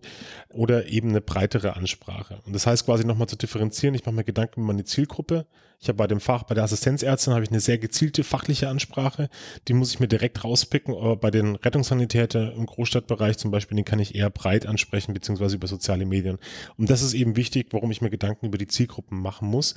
oder 0.50 0.86
eben 0.88 1.10
eine 1.10 1.20
breitere 1.20 1.76
Ansprache. 1.76 2.40
Und 2.44 2.54
das 2.54 2.66
heißt 2.66 2.84
quasi 2.84 3.04
nochmal 3.04 3.28
zu 3.28 3.36
differenzieren, 3.36 3.94
ich 3.94 4.04
mache 4.04 4.14
mir 4.14 4.24
Gedanken 4.24 4.60
über 4.60 4.68
meine 4.68 4.84
Zielgruppe. 4.84 5.46
Ich 5.80 5.88
habe 5.88 5.96
bei 5.96 6.06
dem 6.06 6.20
Fach, 6.20 6.44
bei 6.44 6.54
der 6.54 6.64
Assistenzärztin 6.64 7.34
habe 7.34 7.44
ich 7.44 7.50
eine 7.50 7.60
sehr 7.60 7.78
gezielte 7.78 8.24
fachliche 8.24 8.68
Ansprache, 8.68 9.28
die 9.68 9.74
muss 9.74 9.92
ich 9.92 10.00
mir 10.00 10.08
direkt 10.08 10.42
rauspicken, 10.42 10.94
aber 10.94 11.16
bei 11.16 11.30
den 11.30 11.56
Rettungssanitäter 11.56 12.54
im 12.54 12.66
Großstadtbereich 12.66 13.36
zum 13.38 13.50
Beispiel, 13.50 13.76
den 13.76 13.84
kann 13.84 13.98
ich 13.98 14.14
eher 14.14 14.30
breit 14.30 14.66
ansprechen, 14.66 15.12
beziehungsweise 15.12 15.56
über 15.56 15.66
soziale 15.66 16.06
Medien. 16.06 16.38
Und 16.78 16.90
das 16.90 17.02
ist 17.02 17.12
eben 17.12 17.36
wichtig, 17.36 17.68
warum 17.72 17.90
ich 17.90 18.00
mir 18.00 18.10
Gedanken 18.10 18.46
über 18.46 18.58
die 18.58 18.68
Zielgruppen 18.68 19.20
machen 19.20 19.48
muss 19.48 19.74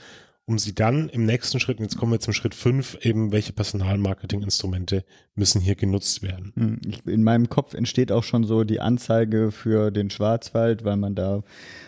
um 0.48 0.58
sie 0.58 0.74
dann 0.74 1.10
im 1.10 1.25
nächsten 1.25 1.60
Schritt, 1.60 1.80
und 1.80 1.84
jetzt 1.84 1.98
kommen 1.98 2.13
wir 2.13 2.22
zum 2.22 2.34
Schritt 2.34 2.56
fünf, 2.56 2.98
eben 3.01 3.34
welche 3.34 3.51
Personalmarketing-Instrumente 3.51 5.04
müssen 5.36 5.60
hier 5.60 5.75
genutzt 5.75 6.24
werden. 6.24 6.54
Hm, 6.56 6.80
in 7.06 7.22
meinem 7.22 7.50
Kopf 7.50 7.74
entsteht 7.74 8.13
auch 8.13 8.24
schon 8.24 8.46
so 8.46 8.63
die 8.63 8.80
Anzeige 8.80 9.51
für 9.51 9.92
den 9.92 10.10
Schwarzwald, 10.10 10.86
weil 10.86 10.96
man 10.96 11.16
da 11.16 11.44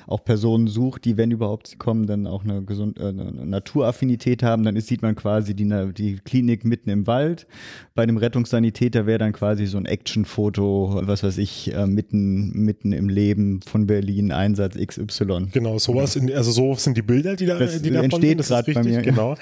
auch 0.08 0.26
Personen 0.26 0.68
sucht, 0.68 1.06
die, 1.06 1.16
wenn 1.16 1.32
überhaupt 1.32 1.80
kommen, 1.80 2.06
dann 2.06 2.28
auch 2.28 2.44
eine, 2.44 2.62
Gesund 2.64 3.00
äh, 3.00 3.08
eine 3.08 3.32
Naturaffinität 3.32 4.44
haben. 4.44 4.64
Dann 4.64 4.76
ist, 4.76 4.88
sieht 4.88 5.04
man 5.04 5.16
quasi 5.16 5.54
die, 5.54 5.68
die 5.94 6.18
Klinik 6.18 6.66
mitten 6.66 6.90
im 6.90 7.08
Wald. 7.08 7.48
Bei 7.96 8.06
dem 8.06 8.18
Rettungssanitäter 8.18 9.06
wäre 9.06 9.20
dann 9.20 9.32
quasi 9.32 9.68
so 9.68 9.78
ein 9.78 9.86
Actionfoto, 9.86 11.02
was 11.04 11.24
weiß 11.24 11.38
ich, 11.38 11.74
äh, 11.74 11.88
mitten, 11.88 12.52
mitten 12.52 12.92
im 12.92 13.08
Leben 13.08 13.62
von 13.62 13.88
Berlin, 13.88 14.34
Einsatz 14.34 14.76
XY. 14.76 15.48
Genau, 15.54 15.80
sowas, 15.80 16.18
in, 16.18 16.34
also 16.34 16.52
so 16.52 16.74
sind 16.76 16.98
die 16.98 17.04
Bilder, 17.04 17.38
die 17.38 17.46
da, 17.46 17.58
das 17.58 17.82
die 17.82 17.92
da 17.92 18.02
entsteht 18.02 18.49
gerade 18.50 18.74
bei 18.74 18.84
mir. 18.84 19.02
Genau. 19.02 19.36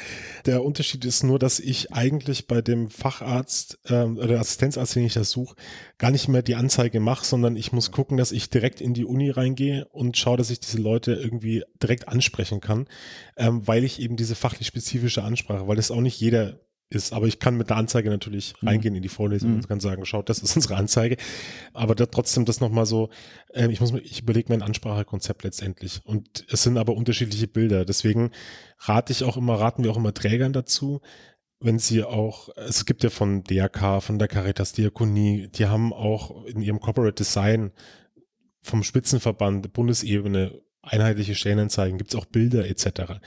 Der 0.45 0.63
Unterschied 0.63 1.03
ist 1.03 1.23
nur, 1.23 1.39
dass 1.39 1.59
ich 1.59 1.91
eigentlich 1.91 2.47
bei 2.47 2.61
dem 2.61 2.89
Facharzt 2.89 3.79
ähm, 3.89 4.17
oder 4.17 4.39
Assistenzarzt, 4.39 4.95
den 4.95 5.05
ich 5.05 5.13
da 5.13 5.23
suche, 5.23 5.55
gar 5.97 6.11
nicht 6.11 6.27
mehr 6.27 6.41
die 6.41 6.55
Anzeige 6.55 6.99
mache, 6.99 7.25
sondern 7.25 7.55
ich 7.55 7.71
muss 7.71 7.91
gucken, 7.91 8.17
dass 8.17 8.31
ich 8.31 8.49
direkt 8.49 8.79
in 8.79 8.93
die 8.93 9.05
Uni 9.05 9.29
reingehe 9.29 9.85
und 9.91 10.17
schaue, 10.17 10.37
dass 10.37 10.49
ich 10.49 10.59
diese 10.59 10.77
Leute 10.77 11.13
irgendwie 11.13 11.63
direkt 11.81 12.07
ansprechen 12.07 12.61
kann, 12.61 12.87
ähm, 13.35 13.67
weil 13.67 13.83
ich 13.83 13.99
eben 14.01 14.15
diese 14.15 14.35
fachlich 14.35 14.67
spezifische 14.67 15.23
Ansprache, 15.23 15.67
weil 15.67 15.75
das 15.75 15.91
auch 15.91 16.01
nicht 16.01 16.19
jeder 16.19 16.59
ist. 16.89 17.13
Aber 17.13 17.27
ich 17.27 17.39
kann 17.39 17.57
mit 17.57 17.69
der 17.69 17.77
Anzeige 17.77 18.09
natürlich 18.09 18.53
mhm. 18.61 18.67
reingehen 18.67 18.95
in 18.95 19.01
die 19.01 19.09
Vorlesung 19.09 19.51
mhm. 19.51 19.55
und 19.57 19.67
kann 19.67 19.79
sagen, 19.79 20.05
schaut, 20.05 20.29
das 20.29 20.39
ist 20.39 20.55
unsere 20.55 20.75
Anzeige. 20.75 21.17
Aber 21.73 21.95
da 21.95 22.05
trotzdem 22.05 22.45
das 22.45 22.61
nochmal 22.61 22.85
so, 22.85 23.09
äh, 23.53 23.69
ich 23.71 23.81
muss 23.81 23.93
ich 23.93 24.21
überlege 24.21 24.51
mir 24.51 24.59
ein 24.59 24.67
Ansprachekonzept 24.67 25.43
letztendlich. 25.43 26.01
Und 26.03 26.45
es 26.49 26.63
sind 26.63 26.77
aber 26.77 26.93
unterschiedliche 26.93 27.47
Bilder. 27.47 27.85
Deswegen 27.85 28.31
rate 28.79 29.11
ich 29.11 29.23
auch 29.23 29.37
immer, 29.37 29.59
raten 29.59 29.83
wir 29.83 29.91
auch 29.91 29.97
immer 29.97 30.13
Trägern 30.13 30.53
dazu, 30.53 31.01
wenn 31.59 31.79
sie 31.79 32.03
auch, 32.03 32.49
es 32.55 32.85
gibt 32.85 33.03
ja 33.03 33.09
von 33.09 33.43
DRK, 33.43 34.01
von 34.01 34.19
der 34.19 34.27
Caritas 34.27 34.73
Diakonie, 34.73 35.47
die 35.47 35.65
haben 35.65 35.91
auch 35.91 36.45
in 36.45 36.61
ihrem 36.61 36.79
Corporate 36.79 37.15
Design 37.15 37.71
vom 38.61 38.83
Spitzenverband, 38.83 39.73
Bundesebene, 39.73 40.61
einheitliche 40.83 41.33
Stellenanzeigen, 41.33 41.97
gibt 41.97 42.13
es 42.13 42.19
auch 42.19 42.25
Bilder 42.25 42.67
etc 42.67 43.19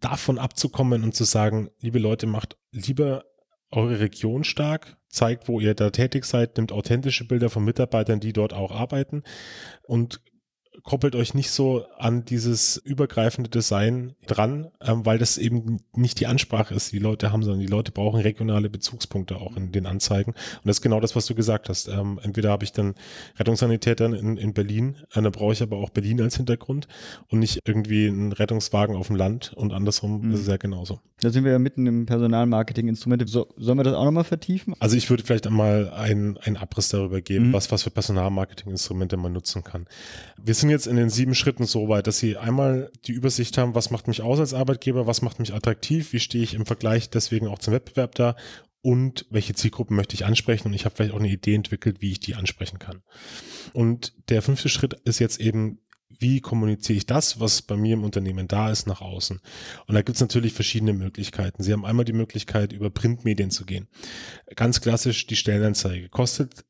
davon 0.00 0.38
abzukommen 0.38 1.02
und 1.02 1.14
zu 1.14 1.24
sagen, 1.24 1.70
liebe 1.80 1.98
Leute, 1.98 2.26
macht 2.26 2.56
lieber 2.72 3.24
eure 3.70 4.00
Region 4.00 4.44
stark, 4.44 4.96
zeigt, 5.08 5.48
wo 5.48 5.60
ihr 5.60 5.74
da 5.74 5.90
tätig 5.90 6.24
seid, 6.24 6.56
nimmt 6.56 6.72
authentische 6.72 7.26
Bilder 7.26 7.50
von 7.50 7.64
Mitarbeitern, 7.64 8.20
die 8.20 8.32
dort 8.32 8.52
auch 8.52 8.72
arbeiten 8.72 9.22
und 9.82 10.20
koppelt 10.88 11.14
euch 11.14 11.34
nicht 11.34 11.50
so 11.50 11.84
an 11.98 12.24
dieses 12.24 12.78
übergreifende 12.78 13.50
Design 13.50 14.14
dran, 14.26 14.68
ähm, 14.80 15.04
weil 15.04 15.18
das 15.18 15.36
eben 15.36 15.80
nicht 15.94 16.18
die 16.18 16.26
Ansprache 16.26 16.74
ist, 16.74 16.92
die 16.92 16.98
Leute 16.98 17.30
haben, 17.30 17.42
sondern 17.42 17.60
die 17.60 17.66
Leute 17.66 17.92
brauchen 17.92 18.22
regionale 18.22 18.70
Bezugspunkte 18.70 19.36
auch 19.36 19.54
in 19.58 19.70
den 19.70 19.84
Anzeigen. 19.84 20.30
Und 20.30 20.64
das 20.64 20.78
ist 20.78 20.80
genau 20.80 20.98
das, 20.98 21.14
was 21.14 21.26
du 21.26 21.34
gesagt 21.34 21.68
hast. 21.68 21.88
Ähm, 21.88 22.18
entweder 22.22 22.48
habe 22.48 22.64
ich 22.64 22.72
dann 22.72 22.94
Rettungssanitäter 23.38 24.06
in, 24.06 24.38
in 24.38 24.54
Berlin, 24.54 24.96
äh, 25.12 25.20
dann 25.20 25.30
brauche 25.30 25.52
ich 25.52 25.60
aber 25.60 25.76
auch 25.76 25.90
Berlin 25.90 26.22
als 26.22 26.38
Hintergrund 26.38 26.88
und 27.28 27.40
nicht 27.40 27.60
irgendwie 27.66 28.08
einen 28.08 28.32
Rettungswagen 28.32 28.96
auf 28.96 29.08
dem 29.08 29.16
Land 29.16 29.52
und 29.54 29.74
andersrum 29.74 30.22
mhm. 30.22 30.32
ist 30.32 30.40
es 30.40 30.46
ja 30.46 30.56
genauso. 30.56 31.00
Da 31.20 31.28
sind 31.28 31.44
wir 31.44 31.52
ja 31.52 31.58
mitten 31.58 31.86
im 31.86 32.06
Personalmarketing-Instrumente. 32.06 33.26
So, 33.26 33.48
sollen 33.58 33.76
wir 33.76 33.84
das 33.84 33.92
auch 33.92 34.06
nochmal 34.06 34.24
vertiefen? 34.24 34.74
Also 34.78 34.96
ich 34.96 35.10
würde 35.10 35.22
vielleicht 35.22 35.46
einmal 35.46 35.90
einen, 35.90 36.38
einen 36.38 36.56
Abriss 36.56 36.88
darüber 36.88 37.20
geben, 37.20 37.48
mhm. 37.48 37.52
was, 37.52 37.70
was 37.70 37.82
für 37.82 37.90
Personalmarketing-Instrumente 37.90 39.18
man 39.18 39.34
nutzen 39.34 39.64
kann. 39.64 39.86
Wir 40.42 40.54
sind 40.54 40.70
jetzt 40.70 40.77
in 40.86 40.96
den 40.96 41.10
sieben 41.10 41.34
Schritten 41.34 41.64
so 41.64 41.88
weit, 41.88 42.06
dass 42.06 42.18
Sie 42.18 42.36
einmal 42.36 42.90
die 43.06 43.12
Übersicht 43.12 43.58
haben, 43.58 43.74
was 43.74 43.90
macht 43.90 44.08
mich 44.08 44.22
aus 44.22 44.38
als 44.38 44.54
Arbeitgeber, 44.54 45.06
was 45.06 45.22
macht 45.22 45.38
mich 45.38 45.54
attraktiv, 45.54 46.12
wie 46.12 46.20
stehe 46.20 46.44
ich 46.44 46.54
im 46.54 46.66
Vergleich 46.66 47.10
deswegen 47.10 47.48
auch 47.48 47.58
zum 47.58 47.74
Wettbewerb 47.74 48.14
da 48.14 48.36
und 48.80 49.26
welche 49.30 49.54
Zielgruppen 49.54 49.96
möchte 49.96 50.14
ich 50.14 50.24
ansprechen 50.24 50.68
und 50.68 50.74
ich 50.74 50.84
habe 50.84 50.94
vielleicht 50.94 51.14
auch 51.14 51.18
eine 51.18 51.28
Idee 51.28 51.54
entwickelt, 51.54 52.00
wie 52.00 52.12
ich 52.12 52.20
die 52.20 52.34
ansprechen 52.34 52.78
kann. 52.78 53.02
Und 53.72 54.14
der 54.28 54.42
fünfte 54.42 54.68
Schritt 54.68 54.94
ist 55.04 55.18
jetzt 55.18 55.40
eben 55.40 55.80
wie 56.20 56.40
kommuniziere 56.40 56.96
ich 56.96 57.06
das, 57.06 57.38
was 57.38 57.62
bei 57.62 57.76
mir 57.76 57.94
im 57.94 58.04
Unternehmen 58.04 58.48
da 58.48 58.70
ist, 58.70 58.86
nach 58.86 59.00
außen? 59.00 59.40
Und 59.86 59.94
da 59.94 60.02
gibt 60.02 60.16
es 60.16 60.20
natürlich 60.20 60.52
verschiedene 60.52 60.92
Möglichkeiten. 60.92 61.62
Sie 61.62 61.72
haben 61.72 61.84
einmal 61.84 62.04
die 62.04 62.12
Möglichkeit, 62.12 62.72
über 62.72 62.90
Printmedien 62.90 63.50
zu 63.50 63.64
gehen. 63.64 63.88
Ganz 64.56 64.80
klassisch 64.80 65.26
die 65.26 65.36
Stellenanzeige. 65.36 66.08
Kostet 66.08 66.64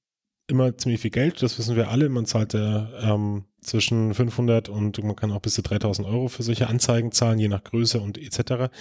immer 0.48 0.76
ziemlich 0.76 1.00
viel 1.00 1.10
Geld, 1.10 1.42
das 1.42 1.58
wissen 1.58 1.76
wir 1.76 1.88
alle. 1.88 2.08
Man 2.08 2.26
zahlt 2.26 2.54
ja 2.54 2.88
ähm, 3.00 3.44
zwischen 3.60 4.14
500 4.14 4.68
und 4.68 5.02
man 5.04 5.14
kann 5.14 5.30
auch 5.30 5.40
bis 5.40 5.54
zu 5.54 5.62
3000 5.62 6.08
Euro 6.08 6.28
für 6.28 6.42
solche 6.42 6.68
Anzeigen 6.68 7.12
zahlen, 7.12 7.38
je 7.38 7.48
nach 7.48 7.62
Größe 7.62 8.00
und 8.00 8.18
etc. 8.18 8.72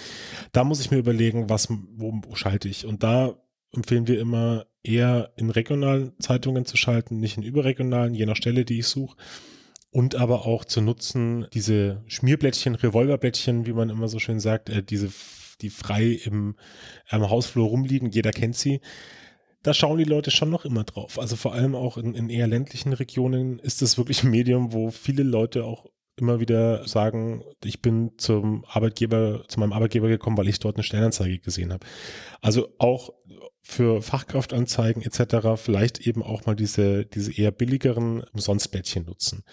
Da 0.52 0.64
muss 0.64 0.80
ich 0.80 0.90
mir 0.90 0.98
überlegen, 0.98 1.48
was, 1.50 1.68
wo 1.70 2.34
schalte 2.34 2.68
ich? 2.68 2.86
Und 2.86 3.02
da 3.02 3.34
empfehlen 3.72 4.08
wir 4.08 4.18
immer 4.18 4.66
eher 4.82 5.32
in 5.36 5.50
regionalen 5.50 6.12
Zeitungen 6.18 6.64
zu 6.64 6.76
schalten, 6.76 7.20
nicht 7.20 7.36
in 7.36 7.42
überregionalen, 7.42 8.14
je 8.14 8.26
nach 8.26 8.36
Stelle, 8.36 8.64
die 8.64 8.78
ich 8.78 8.86
suche 8.86 9.16
und 9.90 10.14
aber 10.14 10.46
auch 10.46 10.64
zu 10.64 10.80
nutzen, 10.80 11.46
diese 11.52 12.02
Schmierblättchen, 12.06 12.74
Revolverblättchen, 12.74 13.66
wie 13.66 13.72
man 13.72 13.90
immer 13.90 14.08
so 14.08 14.18
schön 14.18 14.40
sagt, 14.40 14.68
äh, 14.68 14.82
diese, 14.82 15.10
die 15.60 15.70
frei 15.70 16.20
im, 16.24 16.56
im 17.10 17.30
Hausflur 17.30 17.68
rumliegen, 17.68 18.10
jeder 18.10 18.32
kennt 18.32 18.56
sie. 18.56 18.80
Da 19.62 19.74
schauen 19.74 19.98
die 19.98 20.04
Leute 20.04 20.30
schon 20.30 20.50
noch 20.50 20.64
immer 20.64 20.84
drauf. 20.84 21.18
Also 21.18 21.36
vor 21.36 21.52
allem 21.52 21.74
auch 21.74 21.98
in, 21.98 22.14
in 22.14 22.30
eher 22.30 22.46
ländlichen 22.46 22.92
Regionen 22.92 23.58
ist 23.58 23.82
das 23.82 23.98
wirklich 23.98 24.22
ein 24.22 24.30
Medium, 24.30 24.72
wo 24.72 24.90
viele 24.90 25.22
Leute 25.22 25.64
auch 25.64 25.86
immer 26.16 26.40
wieder 26.40 26.86
sagen, 26.86 27.44
ich 27.64 27.80
bin 27.80 28.12
zum 28.18 28.64
Arbeitgeber, 28.66 29.44
zu 29.48 29.60
meinem 29.60 29.72
Arbeitgeber 29.72 30.08
gekommen, 30.08 30.36
weil 30.36 30.48
ich 30.48 30.58
dort 30.58 30.76
eine 30.76 30.82
Stellenanzeige 30.82 31.38
gesehen 31.38 31.72
habe. 31.72 31.86
Also 32.40 32.68
auch 32.78 33.12
für 33.62 34.02
Fachkraftanzeigen 34.02 35.02
etc. 35.02 35.60
vielleicht 35.60 36.00
eben 36.00 36.22
auch 36.22 36.46
mal 36.46 36.56
diese, 36.56 37.04
diese 37.04 37.32
eher 37.32 37.50
billigeren 37.50 38.24
Umsonstblättchen 38.32 39.04
nutzen. 39.04 39.44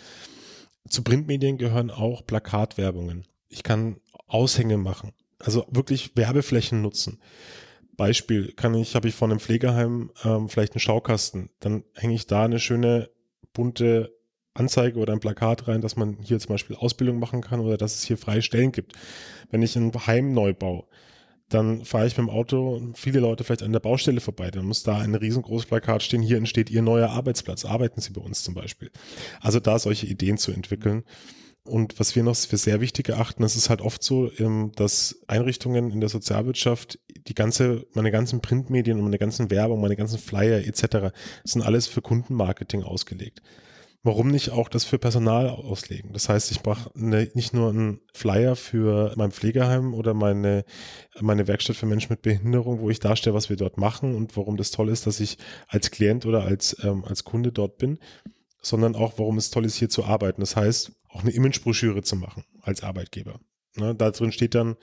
Zu 0.88 1.04
Printmedien 1.04 1.58
gehören 1.58 1.92
auch 1.92 2.26
Plakatwerbungen. 2.26 3.26
Ich 3.50 3.64
kann 3.64 3.98
Aushänge 4.28 4.78
machen, 4.78 5.14
also 5.40 5.66
wirklich 5.70 6.16
Werbeflächen 6.16 6.82
nutzen. 6.82 7.20
Beispiel 7.98 8.54
kann 8.54 8.74
ich, 8.74 8.96
habe 8.96 9.08
ich 9.08 9.16
von 9.16 9.32
einem 9.32 9.40
Pflegeheim 9.40 10.12
ähm, 10.24 10.50
vielleicht 10.50 10.74
einen 10.74 10.80
Schaukasten, 10.80 11.50
dann 11.60 11.84
hänge 11.94 12.16
ich 12.16 12.28
da 12.28 12.46
eine 12.46 12.60
schöne 12.60 13.10
bunte 13.54 14.14
Anzeige 14.54 15.00
oder 15.00 15.14
ein 15.14 15.20
Plakat 15.20 15.68
rein, 15.68 15.82
dass 15.82 15.98
man 15.98 16.18
hier 16.22 16.40
zum 16.40 16.50
Beispiel 16.50 16.76
Ausbildung 16.78 17.20
machen 17.20 17.42
kann 17.42 17.60
oder 17.60 17.78
dass 17.78 17.96
es 17.96 18.04
hier 18.04 18.18
freie 18.18 18.42
Stellen 18.42 18.72
gibt. 18.72 18.94
Wenn 19.52 19.62
ich 19.62 19.76
ein 19.76 19.92
Heim 20.08 20.34
neu 20.34 20.54
baue, 20.54 20.86
dann 21.50 21.86
fahre 21.86 22.08
ich 22.08 22.18
mit 22.18 22.28
dem 22.28 22.30
Auto 22.30 22.82
viele 22.96 23.20
Leute 23.20 23.44
vielleicht 23.44 23.64
an 23.64 23.74
der 23.74 23.80
Baustelle 23.80 24.22
vorbei. 24.22 24.50
Dann 24.50 24.66
muss 24.66 24.84
da 24.84 24.98
ein 24.98 25.14
riesengroßes 25.14 25.68
Plakat 25.68 26.04
stehen, 26.04 26.22
hier 26.22 26.38
entsteht 26.38 26.70
Ihr 26.70 26.82
neuer 26.82 27.10
Arbeitsplatz. 27.10 27.66
Arbeiten 27.66 28.02
Sie 28.02 28.14
bei 28.14 28.22
uns 28.22 28.44
zum 28.44 28.56
Beispiel. 28.56 28.92
Also 29.42 29.60
da 29.60 29.78
solche 29.78 30.08
Ideen 30.08 30.38
zu 30.38 30.52
entwickeln. 30.52 31.04
Und 31.66 32.00
was 32.00 32.16
wir 32.16 32.24
noch 32.24 32.36
für 32.36 32.58
sehr 32.58 32.80
wichtig 32.80 33.10
erachten, 33.10 33.44
es 33.44 33.56
ist 33.56 33.70
halt 33.70 33.82
oft 33.82 34.04
so, 34.04 34.32
ähm, 34.38 34.72
dass 34.76 35.20
Einrichtungen 35.28 35.92
in 35.92 36.00
der 36.00 36.10
Sozialwirtschaft 36.10 37.00
die 37.28 37.34
ganze, 37.34 37.86
meine 37.94 38.12
ganzen 38.12 38.40
Printmedien 38.42 38.98
und 38.98 39.04
meine 39.04 39.18
ganzen 39.18 39.50
Werbung, 39.50 39.82
meine 39.82 39.96
ganzen 39.96 40.20
Flyer 40.20 40.60
etc. 40.60 41.16
sind 41.44 41.64
alles 41.64 41.88
für 41.88 42.02
Kundenmarketing 42.02 42.84
ausgelegt 42.84 43.42
warum 44.06 44.30
nicht 44.30 44.52
auch 44.52 44.70
das 44.70 44.86
für 44.86 45.00
Personal 45.00 45.50
auslegen? 45.50 46.14
Das 46.14 46.30
heißt, 46.30 46.52
ich 46.52 46.64
mache 46.64 46.92
ne, 46.94 47.30
nicht 47.34 47.54
nur 47.54 47.70
einen 47.70 48.00
Flyer 48.14 48.56
für 48.56 49.12
mein 49.18 49.32
Pflegeheim 49.32 49.96
oder 49.96 50.14
meine, 50.14 50.64
meine 51.20 51.48
Werkstatt 51.48 51.76
für 51.76 51.88
Menschen 51.88 52.14
mit 52.14 52.22
Behinderung, 52.22 52.80
wo 52.80 52.90
ich 52.92 53.00
darstelle, 53.00 53.34
was 53.34 53.50
wir 53.50 53.58
dort 53.58 53.78
machen 53.78 54.16
und 54.16 54.38
warum 54.38 54.58
das 54.58 54.70
toll 54.70 54.90
ist, 54.90 55.08
dass 55.08 55.20
ich 55.20 55.40
als 55.68 55.90
Klient 55.90 56.26
oder 56.28 56.44
als, 56.44 56.78
ähm, 56.84 57.04
als 57.04 57.24
Kunde 57.24 57.52
dort 57.52 57.80
bin, 57.80 57.98
sondern 58.62 58.96
auch, 58.96 59.14
warum 59.18 59.38
es 59.38 59.50
toll 59.50 59.66
ist, 59.66 59.76
hier 59.76 59.90
zu 59.90 60.06
arbeiten. 60.06 60.42
Das 60.42 60.56
heißt, 60.56 60.92
auch 61.16 61.22
eine 61.22 61.32
Imagebroschüre 61.32 62.02
zu 62.02 62.16
machen 62.16 62.44
als 62.62 62.84
Arbeitgeber. 62.84 63.40
Ne, 63.78 63.96
da 63.96 64.12
drin 64.12 64.32
steht 64.32 64.56
dann, 64.56 64.76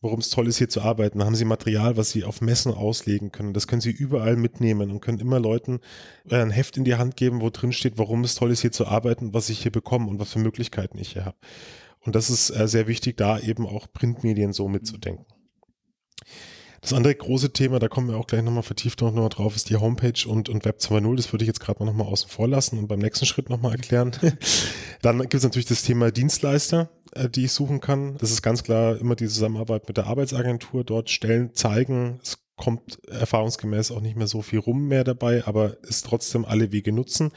warum 0.00 0.20
es 0.20 0.30
toll 0.30 0.46
ist, 0.46 0.58
hier 0.58 0.68
zu 0.68 0.80
arbeiten. 0.80 1.18
Da 1.18 1.26
haben 1.26 1.34
sie 1.34 1.44
Material, 1.44 1.96
was 1.96 2.10
sie 2.10 2.24
auf 2.24 2.40
Messen 2.40 2.72
auslegen 2.72 3.32
können. 3.32 3.52
Das 3.52 3.66
können 3.66 3.80
sie 3.80 3.90
überall 3.90 4.36
mitnehmen 4.36 4.90
und 4.90 5.00
können 5.00 5.18
immer 5.18 5.40
Leuten 5.40 5.80
äh, 6.28 6.36
ein 6.36 6.50
Heft 6.50 6.76
in 6.76 6.84
die 6.84 6.94
Hand 6.94 7.16
geben, 7.16 7.40
wo 7.40 7.50
drin 7.50 7.72
steht, 7.72 7.98
warum 7.98 8.24
es 8.24 8.36
toll 8.36 8.50
ist, 8.50 8.60
hier 8.60 8.72
zu 8.72 8.86
arbeiten, 8.86 9.34
was 9.34 9.48
ich 9.50 9.60
hier 9.60 9.72
bekomme 9.72 10.08
und 10.08 10.18
was 10.18 10.32
für 10.32 10.38
Möglichkeiten 10.38 10.98
ich 10.98 11.12
hier 11.12 11.24
habe. 11.24 11.36
Und 12.00 12.14
das 12.14 12.30
ist 12.30 12.50
äh, 12.50 12.66
sehr 12.66 12.86
wichtig, 12.86 13.16
da 13.16 13.38
eben 13.38 13.66
auch 13.66 13.92
Printmedien 13.92 14.52
so 14.52 14.68
mitzudenken. 14.68 15.26
Das 16.80 16.94
andere 16.94 17.14
große 17.14 17.52
Thema, 17.52 17.78
da 17.78 17.88
kommen 17.88 18.08
wir 18.08 18.16
auch 18.16 18.26
gleich 18.26 18.42
nochmal 18.42 18.62
vertieft 18.62 19.02
noch, 19.02 19.12
noch 19.12 19.28
drauf, 19.28 19.54
ist 19.54 19.68
die 19.68 19.76
Homepage 19.76 20.26
und, 20.26 20.48
und 20.48 20.64
Web 20.64 20.78
2.0. 20.78 21.16
Das 21.16 21.30
würde 21.32 21.44
ich 21.44 21.48
jetzt 21.48 21.60
gerade 21.60 21.84
nochmal 21.84 22.06
außen 22.06 22.30
vor 22.30 22.48
lassen 22.48 22.78
und 22.78 22.88
beim 22.88 23.00
nächsten 23.00 23.26
Schritt 23.26 23.50
nochmal 23.50 23.72
erklären. 23.72 24.12
Dann 25.02 25.18
gibt 25.20 25.34
es 25.34 25.42
natürlich 25.42 25.66
das 25.66 25.82
Thema 25.82 26.10
Dienstleister, 26.10 26.88
äh, 27.12 27.28
die 27.28 27.44
ich 27.44 27.52
suchen 27.52 27.80
kann. 27.80 28.16
Das 28.16 28.30
ist 28.30 28.40
ganz 28.40 28.62
klar 28.62 28.96
immer 28.98 29.14
die 29.14 29.28
Zusammenarbeit 29.28 29.88
mit 29.88 29.98
der 29.98 30.06
Arbeitsagentur. 30.06 30.84
Dort 30.84 31.10
Stellen 31.10 31.54
zeigen. 31.54 32.18
Es 32.22 32.38
kommt 32.56 32.98
erfahrungsgemäß 33.08 33.90
auch 33.90 34.00
nicht 34.00 34.16
mehr 34.16 34.26
so 34.26 34.40
viel 34.40 34.58
rum 34.58 34.88
mehr 34.88 35.04
dabei, 35.04 35.46
aber 35.46 35.82
ist 35.84 36.06
trotzdem 36.06 36.46
alle 36.46 36.72
Wege 36.72 36.92
nutzen. 36.92 37.32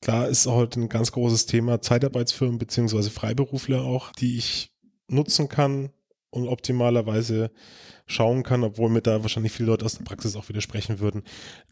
Klar 0.00 0.28
ist 0.28 0.46
heute 0.46 0.80
ein 0.80 0.88
ganz 0.88 1.12
großes 1.12 1.46
Thema 1.46 1.82
Zeitarbeitsfirmen 1.82 2.58
beziehungsweise 2.58 3.10
Freiberufler 3.10 3.82
auch, 3.82 4.12
die 4.12 4.38
ich 4.38 4.70
nutzen 5.08 5.48
kann 5.48 5.90
und 6.34 6.48
optimalerweise 6.48 7.50
schauen 8.06 8.42
kann, 8.42 8.64
obwohl 8.64 8.90
mir 8.90 9.00
da 9.00 9.22
wahrscheinlich 9.22 9.52
viele 9.52 9.68
Leute 9.68 9.84
aus 9.84 9.96
der 9.96 10.04
Praxis 10.04 10.36
auch 10.36 10.48
widersprechen 10.48 10.98
würden, 10.98 11.22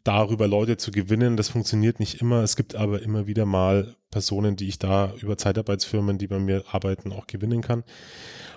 darüber 0.05 0.47
Leute 0.47 0.77
zu 0.77 0.91
gewinnen. 0.91 1.37
Das 1.37 1.49
funktioniert 1.49 2.01
nicht 2.01 2.21
immer. 2.21 2.43
Es 2.43 2.57
gibt 2.57 2.75
aber 2.75 3.03
immer 3.03 3.27
wieder 3.27 3.45
mal 3.45 3.97
Personen, 4.11 4.57
die 4.57 4.69
ich 4.69 4.79
da 4.79 5.13
über 5.21 5.37
Zeitarbeitsfirmen, 5.37 6.17
die 6.17 6.29
bei 6.29 6.39
mir 6.39 6.65
arbeiten, 6.71 7.13
auch 7.13 7.27
gewinnen 7.27 7.61
kann. 7.61 7.83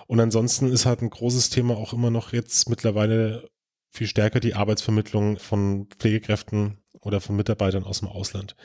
Und 0.08 0.20
ansonsten 0.20 0.72
ist 0.72 0.86
halt 0.86 1.02
ein 1.02 1.10
großes 1.10 1.50
Thema 1.50 1.76
auch 1.76 1.92
immer 1.92 2.12
noch 2.12 2.32
jetzt 2.32 2.70
mittlerweile 2.70 3.50
viel 3.90 4.08
stärker 4.08 4.40
die 4.40 4.54
Arbeitsvermittlung 4.54 5.40
von 5.40 5.88
Pflegekräften 5.98 6.78
oder 7.02 7.20
von 7.20 7.36
Mitarbeitern 7.36 7.84
aus 7.84 8.00
dem 8.00 8.10
Ausland. 8.10 8.56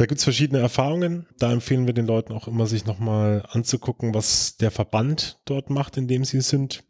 Da 0.00 0.06
gibt 0.06 0.16
es 0.16 0.24
verschiedene 0.24 0.60
Erfahrungen. 0.60 1.26
Da 1.38 1.52
empfehlen 1.52 1.84
wir 1.84 1.92
den 1.92 2.06
Leuten 2.06 2.32
auch 2.32 2.48
immer, 2.48 2.66
sich 2.66 2.86
nochmal 2.86 3.44
anzugucken, 3.50 4.14
was 4.14 4.56
der 4.56 4.70
Verband 4.70 5.38
dort 5.44 5.68
macht, 5.68 5.98
in 5.98 6.08
dem 6.08 6.24
sie 6.24 6.40
sind 6.40 6.84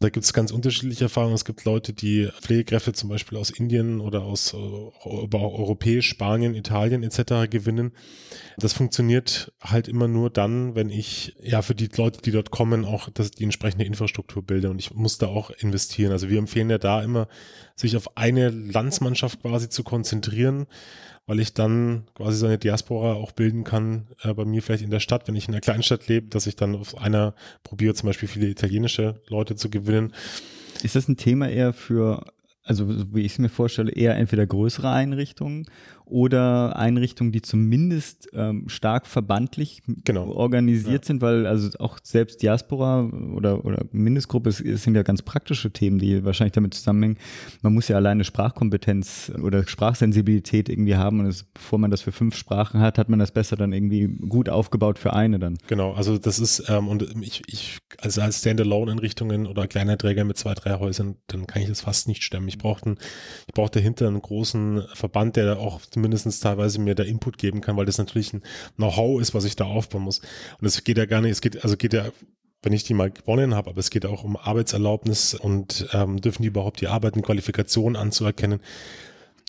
Da 0.00 0.08
gibt 0.08 0.24
es 0.24 0.32
ganz 0.32 0.50
unterschiedliche 0.50 1.04
Erfahrungen. 1.04 1.34
Es 1.34 1.44
gibt 1.44 1.64
Leute, 1.64 1.92
die 1.92 2.28
Pflegekräfte 2.40 2.92
zum 2.92 3.08
Beispiel 3.08 3.38
aus 3.38 3.50
Indien 3.50 4.00
oder 4.00 4.22
aus 4.22 4.52
äh, 4.52 4.56
europäisch, 4.56 6.08
Spanien, 6.08 6.56
Italien 6.56 7.04
etc. 7.04 7.48
gewinnen. 7.48 7.92
Das 8.56 8.72
funktioniert 8.72 9.52
halt 9.60 9.86
immer 9.86 10.08
nur 10.08 10.28
dann, 10.28 10.74
wenn 10.74 10.90
ich 10.90 11.36
ja 11.40 11.62
für 11.62 11.76
die 11.76 11.88
Leute, 11.94 12.20
die 12.20 12.32
dort 12.32 12.50
kommen, 12.50 12.84
auch 12.84 13.10
das, 13.10 13.30
die 13.30 13.44
entsprechende 13.44 13.84
Infrastruktur 13.84 14.42
bilde 14.42 14.70
und 14.70 14.80
ich 14.80 14.92
muss 14.92 15.18
da 15.18 15.28
auch 15.28 15.50
investieren. 15.50 16.10
Also 16.10 16.28
wir 16.28 16.38
empfehlen 16.38 16.70
ja 16.70 16.78
da 16.78 17.00
immer, 17.00 17.28
sich 17.76 17.96
auf 17.96 18.16
eine 18.16 18.48
Landsmannschaft 18.48 19.40
quasi 19.42 19.68
zu 19.68 19.84
konzentrieren 19.84 20.66
weil 21.30 21.38
ich 21.38 21.54
dann 21.54 22.08
quasi 22.16 22.38
so 22.38 22.46
eine 22.46 22.58
Diaspora 22.58 23.12
auch 23.12 23.30
bilden 23.30 23.62
kann, 23.62 24.08
äh, 24.24 24.34
bei 24.34 24.44
mir 24.44 24.64
vielleicht 24.64 24.82
in 24.82 24.90
der 24.90 24.98
Stadt, 24.98 25.28
wenn 25.28 25.36
ich 25.36 25.46
in 25.46 25.54
einer 25.54 25.60
Kleinstadt 25.60 26.08
lebe, 26.08 26.26
dass 26.26 26.48
ich 26.48 26.56
dann 26.56 26.74
auf 26.74 26.98
einer 26.98 27.36
probiere, 27.62 27.94
zum 27.94 28.08
Beispiel 28.08 28.28
viele 28.28 28.48
italienische 28.48 29.20
Leute 29.28 29.54
zu 29.54 29.70
gewinnen. 29.70 30.12
Ist 30.82 30.96
das 30.96 31.06
ein 31.06 31.16
Thema 31.16 31.48
eher 31.48 31.72
für 31.72 32.24
also 32.64 33.14
wie 33.14 33.20
ich 33.20 33.32
es 33.32 33.38
mir 33.38 33.48
vorstelle, 33.48 33.92
eher 33.92 34.16
entweder 34.16 34.44
größere 34.44 34.90
Einrichtungen 34.90 35.66
oder 36.10 36.76
Einrichtungen, 36.76 37.32
die 37.32 37.42
zumindest 37.42 38.28
ähm, 38.32 38.68
stark 38.68 39.06
verbandlich 39.06 39.82
genau. 40.04 40.28
organisiert 40.28 41.04
ja. 41.04 41.06
sind, 41.06 41.22
weil 41.22 41.46
also 41.46 41.70
auch 41.78 41.98
selbst 42.02 42.42
Diaspora 42.42 43.04
oder, 43.34 43.64
oder 43.64 43.84
Mindestgruppe 43.92 44.48
es, 44.48 44.60
es 44.60 44.82
sind 44.82 44.94
ja 44.94 45.02
ganz 45.02 45.22
praktische 45.22 45.70
Themen, 45.70 45.98
die 45.98 46.24
wahrscheinlich 46.24 46.52
damit 46.52 46.74
zusammenhängen. 46.74 47.16
Man 47.62 47.74
muss 47.74 47.88
ja 47.88 47.96
alleine 47.96 48.24
Sprachkompetenz 48.24 49.32
oder 49.42 49.66
Sprachsensibilität 49.66 50.68
irgendwie 50.68 50.96
haben 50.96 51.20
und 51.20 51.26
es, 51.26 51.44
bevor 51.44 51.78
man 51.78 51.90
das 51.90 52.02
für 52.02 52.12
fünf 52.12 52.36
Sprachen 52.36 52.80
hat, 52.80 52.98
hat 52.98 53.08
man 53.08 53.18
das 53.18 53.30
besser 53.30 53.56
dann 53.56 53.72
irgendwie 53.72 54.06
gut 54.06 54.48
aufgebaut 54.48 54.98
für 54.98 55.12
eine 55.12 55.38
dann. 55.38 55.58
Genau, 55.66 55.92
also 55.92 56.18
das 56.18 56.38
ist 56.38 56.64
ähm, 56.68 56.88
und 56.88 57.06
ich, 57.22 57.42
ich 57.46 57.78
also 57.98 58.20
als 58.20 58.40
Standalone-Einrichtungen 58.40 59.46
oder 59.46 59.66
kleiner 59.66 59.96
Träger 59.96 60.24
mit 60.24 60.36
zwei, 60.36 60.54
drei 60.54 60.78
Häusern, 60.78 61.16
dann 61.26 61.46
kann 61.46 61.62
ich 61.62 61.68
das 61.68 61.82
fast 61.82 62.08
nicht 62.08 62.22
stemmen. 62.22 62.48
Ich 62.48 62.58
brauche 62.58 62.94
ich 63.46 63.54
brauche 63.54 63.70
dahinter 63.70 64.08
einen 64.08 64.22
großen 64.22 64.84
Verband, 64.94 65.36
der 65.36 65.58
auch 65.58 65.80
zumindest 66.02 66.42
teilweise 66.42 66.80
mir 66.80 66.94
da 66.94 67.02
Input 67.02 67.38
geben 67.38 67.60
kann, 67.60 67.76
weil 67.76 67.86
das 67.86 67.98
natürlich 67.98 68.32
ein 68.32 68.42
Know-how 68.76 69.20
ist, 69.20 69.34
was 69.34 69.44
ich 69.44 69.56
da 69.56 69.64
aufbauen 69.64 70.02
muss. 70.02 70.20
Und 70.60 70.66
es 70.66 70.82
geht 70.84 70.98
ja 70.98 71.06
gar 71.06 71.20
nicht, 71.20 71.32
es 71.32 71.40
geht, 71.40 71.62
also 71.62 71.76
geht 71.76 71.92
ja 71.92 72.10
wenn 72.62 72.74
ich 72.74 72.84
die 72.84 72.92
mal 72.92 73.10
gewonnen 73.10 73.54
habe, 73.54 73.70
aber 73.70 73.78
es 73.78 73.88
geht 73.88 74.04
auch 74.04 74.22
um 74.22 74.36
Arbeitserlaubnis 74.36 75.32
und 75.32 75.88
ähm, 75.94 76.20
dürfen 76.20 76.42
die 76.42 76.48
überhaupt 76.48 76.82
die 76.82 76.88
Arbeiten, 76.88 77.22
Qualifikationen 77.22 77.96
anzuerkennen. 77.96 78.60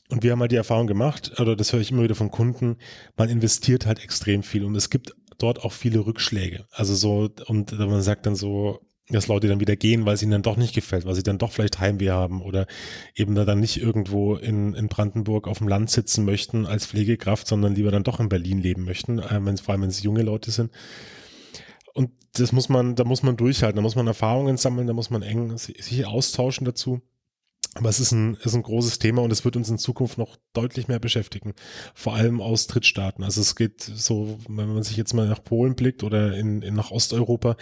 Und 0.09 0.23
wir 0.23 0.31
haben 0.31 0.39
halt 0.39 0.53
die 0.53 0.57
Erfahrung 0.57 0.87
gemacht, 0.87 1.37
oder 1.37 1.57
das 1.57 1.73
höre 1.73 1.81
ich 1.81 1.91
immer 1.91 2.03
wieder 2.03 2.15
von 2.15 2.31
Kunden, 2.31 2.77
man 3.17 3.27
investiert 3.27 3.85
halt 3.85 4.01
extrem 4.01 4.43
viel 4.43 4.63
und 4.63 4.75
es 4.75 4.89
gibt 4.89 5.13
dort 5.39 5.63
auch 5.65 5.73
viele 5.73 6.05
Rückschläge. 6.05 6.65
Also 6.71 6.95
so, 6.95 7.29
und 7.47 7.77
man 7.77 8.01
sagt 8.01 8.25
dann 8.25 8.35
so, 8.35 8.79
dass 9.11 9.27
Leute 9.27 9.47
dann 9.47 9.59
wieder 9.59 9.75
gehen, 9.75 10.05
weil 10.05 10.15
es 10.15 10.23
ihnen 10.23 10.31
dann 10.31 10.43
doch 10.43 10.57
nicht 10.57 10.73
gefällt, 10.73 11.05
weil 11.05 11.15
sie 11.15 11.23
dann 11.23 11.37
doch 11.37 11.51
vielleicht 11.51 11.79
Heimweh 11.79 12.09
haben 12.09 12.41
oder 12.41 12.67
eben 13.15 13.35
da 13.35 13.45
dann 13.45 13.59
nicht 13.59 13.81
irgendwo 13.81 14.35
in, 14.35 14.73
in 14.73 14.87
Brandenburg 14.87 15.47
auf 15.47 15.59
dem 15.59 15.67
Land 15.67 15.89
sitzen 15.89 16.25
möchten 16.25 16.65
als 16.65 16.85
Pflegekraft, 16.85 17.47
sondern 17.47 17.75
lieber 17.75 17.91
dann 17.91 18.03
doch 18.03 18.19
in 18.19 18.29
Berlin 18.29 18.59
leben 18.59 18.85
möchten, 18.85 19.19
äh, 19.19 19.57
vor 19.57 19.73
allem 19.73 19.81
wenn 19.81 19.89
es 19.89 20.03
junge 20.03 20.23
Leute 20.23 20.51
sind. 20.51 20.71
Und 21.93 22.11
das 22.33 22.51
muss 22.51 22.69
man, 22.69 22.95
da 22.95 23.03
muss 23.03 23.23
man 23.23 23.37
durchhalten, 23.37 23.75
da 23.75 23.81
muss 23.81 23.95
man 23.95 24.07
Erfahrungen 24.07 24.57
sammeln, 24.57 24.87
da 24.87 24.93
muss 24.93 25.09
man 25.09 25.21
eng 25.21 25.57
sich 25.57 26.05
austauschen 26.05 26.65
dazu. 26.65 27.01
Aber 27.75 27.87
es 27.87 28.01
ist 28.01 28.11
ein, 28.11 28.35
ist 28.35 28.53
ein 28.53 28.63
großes 28.63 28.99
Thema 28.99 29.21
und 29.21 29.31
es 29.31 29.45
wird 29.45 29.55
uns 29.55 29.69
in 29.69 29.77
Zukunft 29.77 30.17
noch 30.17 30.35
deutlich 30.51 30.89
mehr 30.89 30.99
beschäftigen. 30.99 31.53
Vor 31.93 32.15
allem 32.15 32.41
aus 32.41 32.67
Drittstaaten. 32.67 33.23
Also 33.23 33.39
es 33.39 33.55
geht 33.55 33.81
so, 33.81 34.37
wenn 34.49 34.73
man 34.73 34.83
sich 34.83 34.97
jetzt 34.97 35.13
mal 35.13 35.27
nach 35.27 35.41
Polen 35.41 35.75
blickt 35.75 36.03
oder 36.03 36.35
in, 36.35 36.61
in 36.63 36.73
nach 36.73 36.91
Osteuropa, 36.91 37.55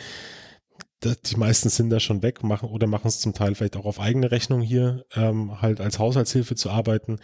die 1.03 1.37
meisten 1.37 1.69
sind 1.69 1.89
da 1.89 1.99
schon 1.99 2.21
weg, 2.21 2.43
machen 2.43 2.69
oder 2.69 2.85
machen 2.85 3.07
es 3.07 3.21
zum 3.21 3.33
Teil 3.33 3.55
vielleicht 3.55 3.77
auch 3.77 3.85
auf 3.85 4.01
eigene 4.01 4.31
Rechnung 4.31 4.61
hier, 4.61 5.05
ähm, 5.15 5.61
halt 5.61 5.79
als 5.79 5.97
Haushaltshilfe 5.97 6.55
zu 6.55 6.69
arbeiten. 6.69 7.19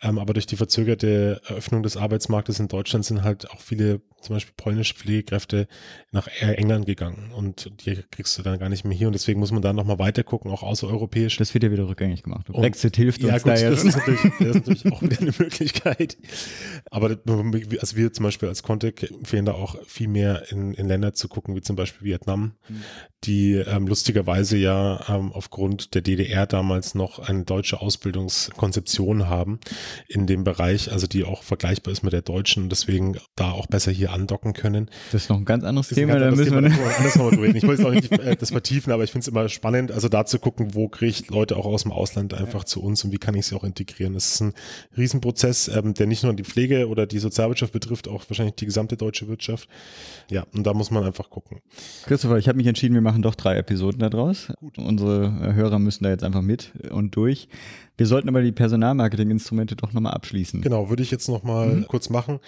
Ähm, 0.00 0.18
aber 0.18 0.32
durch 0.32 0.46
die 0.46 0.56
verzögerte 0.56 1.40
Eröffnung 1.46 1.82
des 1.82 1.96
Arbeitsmarktes 1.96 2.60
in 2.60 2.68
Deutschland 2.68 3.04
sind 3.04 3.24
halt 3.24 3.50
auch 3.50 3.60
viele, 3.60 4.00
zum 4.22 4.36
Beispiel 4.36 4.54
polnische 4.56 4.94
Pflegekräfte, 4.94 5.66
nach 6.12 6.28
England 6.40 6.86
gegangen. 6.86 7.32
Und 7.32 7.70
die 7.84 8.02
kriegst 8.10 8.38
du 8.38 8.42
dann 8.42 8.58
gar 8.58 8.68
nicht 8.68 8.84
mehr 8.84 8.96
hier. 8.96 9.08
Und 9.08 9.12
deswegen 9.12 9.40
muss 9.40 9.50
man 9.50 9.60
da 9.60 9.72
nochmal 9.72 9.98
weiter 9.98 10.22
gucken, 10.22 10.50
auch 10.50 10.62
außereuropäisch. 10.62 11.36
Das 11.36 11.52
wird 11.52 11.64
ja 11.64 11.72
wieder 11.72 11.88
rückgängig 11.88 12.22
gemacht. 12.22 12.48
Und 12.48 12.56
Brexit 12.60 12.96
hilft 12.96 13.22
ja, 13.22 13.34
uns 13.34 13.42
gut, 13.42 13.52
da 13.52 13.56
ja. 13.56 13.70
Das 13.70 13.84
ist, 13.84 13.96
natürlich, 13.96 14.20
das 14.22 14.48
ist 14.48 14.54
natürlich 14.54 14.92
auch 14.92 15.02
wieder 15.02 15.18
eine 15.18 15.34
Möglichkeit. 15.36 16.16
Aber 16.90 17.18
also 17.80 17.96
wir 17.96 18.12
zum 18.12 18.22
Beispiel 18.22 18.48
als 18.48 18.62
Contact 18.62 19.02
empfehlen 19.02 19.46
da 19.46 19.52
auch 19.52 19.84
viel 19.84 20.08
mehr 20.08 20.50
in, 20.50 20.74
in 20.74 20.86
Länder 20.86 21.12
zu 21.12 21.28
gucken, 21.28 21.56
wie 21.56 21.60
zum 21.60 21.74
Beispiel 21.74 22.06
Vietnam, 22.06 22.54
mhm. 22.68 22.82
Die 23.24 23.54
ähm, 23.54 23.88
lustigerweise 23.88 24.56
ja 24.56 25.00
ähm, 25.08 25.32
aufgrund 25.32 25.94
der 25.94 26.02
DDR 26.02 26.46
damals 26.46 26.94
noch 26.94 27.18
eine 27.18 27.44
deutsche 27.44 27.80
Ausbildungskonzeption 27.80 29.28
haben 29.28 29.58
in 30.06 30.26
dem 30.26 30.44
Bereich, 30.44 30.92
also 30.92 31.08
die 31.08 31.24
auch 31.24 31.42
vergleichbar 31.42 31.92
ist 31.92 32.04
mit 32.04 32.12
der 32.12 32.22
deutschen 32.22 32.64
und 32.64 32.68
deswegen 32.70 33.16
da 33.34 33.50
auch 33.50 33.66
besser 33.66 33.90
hier 33.90 34.12
andocken 34.12 34.52
können. 34.52 34.88
Das 35.10 35.22
ist 35.22 35.30
noch 35.30 35.36
ein 35.36 35.44
ganz 35.44 35.64
anderes 35.64 35.88
Thema, 35.88 36.18
da 36.18 36.30
müssen 36.30 36.44
Thema, 36.44 36.62
wir 36.62 36.96
anders 36.96 37.16
noch 37.16 37.32
reden. 37.32 37.56
Ich 37.56 37.66
wollte 37.66 37.82
es 37.82 37.88
auch 37.88 37.92
nicht 37.92 38.12
äh, 38.12 38.36
das 38.36 38.50
vertiefen, 38.50 38.92
aber 38.92 39.02
ich 39.02 39.10
finde 39.10 39.22
es 39.22 39.28
immer 39.28 39.48
spannend, 39.48 39.90
also 39.90 40.08
da 40.08 40.24
zu 40.24 40.38
gucken, 40.38 40.74
wo 40.74 40.88
kriege 40.88 41.10
ich 41.10 41.28
Leute 41.28 41.56
auch 41.56 41.66
aus 41.66 41.82
dem 41.82 41.92
Ausland 41.92 42.34
einfach 42.34 42.60
ja. 42.60 42.66
zu 42.66 42.82
uns 42.82 43.02
und 43.04 43.10
wie 43.10 43.18
kann 43.18 43.34
ich 43.34 43.46
sie 43.46 43.56
auch 43.56 43.64
integrieren. 43.64 44.14
Das 44.14 44.34
ist 44.34 44.40
ein 44.40 44.54
Riesenprozess, 44.96 45.68
ähm, 45.68 45.94
der 45.94 46.06
nicht 46.06 46.22
nur 46.22 46.34
die 46.34 46.44
Pflege 46.44 46.88
oder 46.88 47.06
die 47.06 47.18
Sozialwirtschaft 47.18 47.72
betrifft, 47.72 48.06
auch 48.06 48.24
wahrscheinlich 48.28 48.54
die 48.54 48.66
gesamte 48.66 48.96
deutsche 48.96 49.26
Wirtschaft. 49.26 49.68
Ja, 50.30 50.46
und 50.54 50.64
da 50.64 50.72
muss 50.72 50.92
man 50.92 51.02
einfach 51.02 51.30
gucken. 51.30 51.60
Christopher, 52.04 52.38
ich 52.38 52.46
habe 52.46 52.58
mich 52.58 52.66
entschieden, 52.66 52.94
wir 52.94 53.07
machen 53.08 53.22
doch 53.22 53.34
drei 53.34 53.56
Episoden 53.56 54.00
daraus. 54.00 54.52
Gut. 54.60 54.76
Unsere 54.76 55.54
Hörer 55.54 55.78
müssen 55.78 56.04
da 56.04 56.10
jetzt 56.10 56.24
einfach 56.24 56.42
mit 56.42 56.72
und 56.90 57.16
durch. 57.16 57.48
Wir 57.96 58.06
sollten 58.06 58.28
aber 58.28 58.42
die 58.42 58.52
Personalmarketing-Instrumente 58.52 59.76
doch 59.76 59.94
nochmal 59.94 60.12
abschließen. 60.12 60.60
Genau, 60.60 60.90
würde 60.90 61.02
ich 61.02 61.10
jetzt 61.10 61.26
nochmal 61.28 61.68
mhm. 61.68 61.86
kurz 61.86 62.10
machen. 62.10 62.38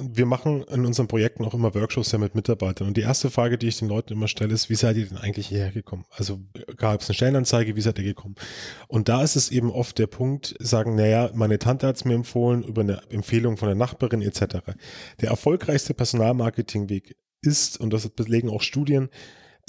Wir 0.00 0.24
machen 0.24 0.62
in 0.64 0.86
unseren 0.86 1.08
Projekten 1.08 1.44
auch 1.44 1.52
immer 1.52 1.74
Workshops 1.74 2.10
ja 2.12 2.18
mit 2.18 2.34
Mitarbeitern. 2.34 2.88
Und 2.88 2.96
die 2.96 3.02
erste 3.02 3.30
Frage, 3.30 3.58
die 3.58 3.68
ich 3.68 3.78
den 3.78 3.88
Leuten 3.88 4.14
immer 4.14 4.28
stelle, 4.28 4.54
ist, 4.54 4.70
wie 4.70 4.74
seid 4.76 4.96
ihr 4.96 5.06
denn 5.06 5.18
eigentlich 5.18 5.48
hierher 5.48 5.72
gekommen? 5.72 6.06
Also 6.10 6.40
gab 6.78 7.02
es 7.02 7.08
eine 7.10 7.14
Stellenanzeige, 7.14 7.76
wie 7.76 7.80
seid 7.82 7.98
ihr 7.98 8.04
gekommen? 8.04 8.34
Und 8.88 9.10
da 9.10 9.22
ist 9.22 9.36
es 9.36 9.50
eben 9.50 9.70
oft 9.70 9.98
der 9.98 10.06
Punkt, 10.06 10.54
sagen, 10.58 10.94
naja, 10.94 11.30
meine 11.34 11.58
Tante 11.58 11.86
hat 11.86 11.96
es 11.96 12.06
mir 12.06 12.14
empfohlen, 12.14 12.62
über 12.62 12.80
eine 12.80 13.02
Empfehlung 13.10 13.58
von 13.58 13.68
der 13.68 13.76
Nachbarin 13.76 14.22
etc. 14.22 14.56
Der 15.20 15.30
erfolgreichste 15.30 15.92
Personalmarketingweg 15.92 17.16
ist, 17.42 17.78
und 17.78 17.92
das 17.92 18.08
belegen 18.08 18.50
auch 18.50 18.62
Studien, 18.62 19.08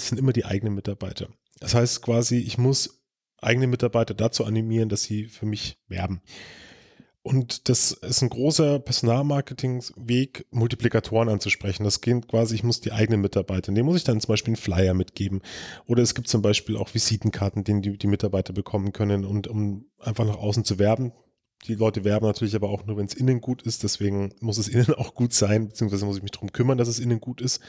sind 0.00 0.18
immer 0.18 0.32
die 0.32 0.44
eigenen 0.44 0.74
Mitarbeiter. 0.74 1.28
Das 1.60 1.74
heißt 1.74 2.02
quasi, 2.02 2.38
ich 2.38 2.58
muss 2.58 3.02
eigene 3.40 3.66
Mitarbeiter 3.66 4.14
dazu 4.14 4.44
animieren, 4.44 4.88
dass 4.88 5.02
sie 5.02 5.26
für 5.26 5.46
mich 5.46 5.78
werben. 5.88 6.22
Und 7.22 7.68
das 7.68 7.92
ist 7.92 8.22
ein 8.22 8.30
großer 8.30 8.78
Personalmarketingweg, 8.78 10.46
Multiplikatoren 10.50 11.28
anzusprechen. 11.28 11.84
Das 11.84 12.00
geht 12.00 12.26
quasi, 12.28 12.54
ich 12.54 12.62
muss 12.62 12.80
die 12.80 12.92
eigenen 12.92 13.20
Mitarbeiter, 13.20 13.70
dem 13.70 13.84
muss 13.84 13.96
ich 13.96 14.04
dann 14.04 14.20
zum 14.20 14.28
Beispiel 14.28 14.52
einen 14.52 14.62
Flyer 14.62 14.94
mitgeben. 14.94 15.42
Oder 15.84 16.02
es 16.02 16.14
gibt 16.14 16.28
zum 16.28 16.40
Beispiel 16.40 16.76
auch 16.76 16.94
Visitenkarten, 16.94 17.64
den 17.64 17.82
die, 17.82 17.98
die 17.98 18.06
Mitarbeiter 18.06 18.54
bekommen 18.54 18.92
können 18.92 19.26
und 19.26 19.46
um 19.46 19.84
einfach 19.98 20.24
nach 20.24 20.38
außen 20.38 20.64
zu 20.64 20.78
werben. 20.78 21.12
Die 21.66 21.74
Leute 21.74 22.04
werben 22.04 22.26
natürlich 22.26 22.54
aber 22.54 22.70
auch 22.70 22.86
nur, 22.86 22.96
wenn 22.96 23.06
es 23.06 23.14
innen 23.14 23.40
gut 23.40 23.62
ist. 23.62 23.82
Deswegen 23.82 24.32
muss 24.40 24.58
es 24.58 24.68
innen 24.68 24.94
auch 24.94 25.14
gut 25.14 25.32
sein, 25.32 25.68
beziehungsweise 25.68 26.06
muss 26.06 26.16
ich 26.16 26.22
mich 26.22 26.30
darum 26.30 26.52
kümmern, 26.52 26.78
dass 26.78 26.88
es 26.88 27.00
innen 27.00 27.20
gut 27.20 27.40
ist. 27.40 27.60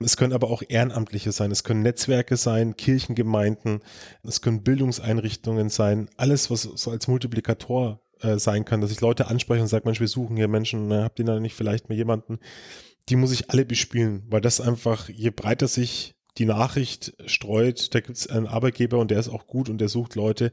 Es 0.00 0.16
können 0.16 0.32
aber 0.32 0.50
auch 0.50 0.62
Ehrenamtliche 0.66 1.32
sein. 1.32 1.50
Es 1.50 1.64
können 1.64 1.82
Netzwerke 1.82 2.36
sein, 2.36 2.76
Kirchengemeinden. 2.76 3.80
Es 4.22 4.40
können 4.40 4.62
Bildungseinrichtungen 4.62 5.68
sein. 5.68 6.08
Alles, 6.16 6.50
was 6.50 6.62
so 6.62 6.90
als 6.90 7.06
Multiplikator 7.06 8.00
äh, 8.20 8.38
sein 8.38 8.64
kann, 8.64 8.80
dass 8.80 8.90
ich 8.90 9.00
Leute 9.00 9.28
anspreche 9.28 9.62
und 9.62 9.68
sage, 9.68 9.86
Mensch, 9.86 10.00
wir 10.00 10.08
suchen 10.08 10.36
hier 10.36 10.48
Menschen. 10.48 10.88
Ne, 10.88 11.04
habt 11.04 11.18
ihr 11.18 11.24
da 11.24 11.38
nicht 11.38 11.54
vielleicht 11.54 11.88
mal 11.88 11.94
jemanden? 11.96 12.38
Die 13.08 13.16
muss 13.16 13.32
ich 13.32 13.50
alle 13.50 13.64
bespielen, 13.64 14.24
weil 14.28 14.40
das 14.40 14.60
einfach, 14.60 15.08
je 15.08 15.30
breiter 15.30 15.68
sich 15.68 16.14
die 16.38 16.46
Nachricht 16.46 17.14
streut, 17.26 17.94
da 17.94 18.00
gibt 18.00 18.16
es 18.16 18.26
einen 18.28 18.46
Arbeitgeber 18.46 18.98
und 18.98 19.10
der 19.10 19.18
ist 19.18 19.28
auch 19.28 19.46
gut 19.46 19.68
und 19.68 19.78
der 19.78 19.88
sucht 19.88 20.14
Leute, 20.14 20.52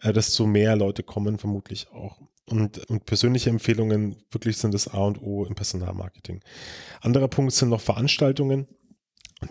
äh, 0.00 0.12
desto 0.12 0.46
mehr 0.46 0.76
Leute 0.76 1.02
kommen 1.02 1.38
vermutlich 1.38 1.88
auch. 1.92 2.18
Und, 2.48 2.78
und 2.88 3.06
persönliche 3.06 3.50
Empfehlungen 3.50 4.16
wirklich 4.30 4.56
sind 4.56 4.72
das 4.72 4.88
A 4.88 4.98
und 4.98 5.20
O 5.20 5.44
im 5.44 5.56
Personalmarketing. 5.56 6.42
Anderer 7.00 7.28
Punkt 7.28 7.52
sind 7.52 7.70
noch 7.70 7.80
Veranstaltungen 7.80 8.68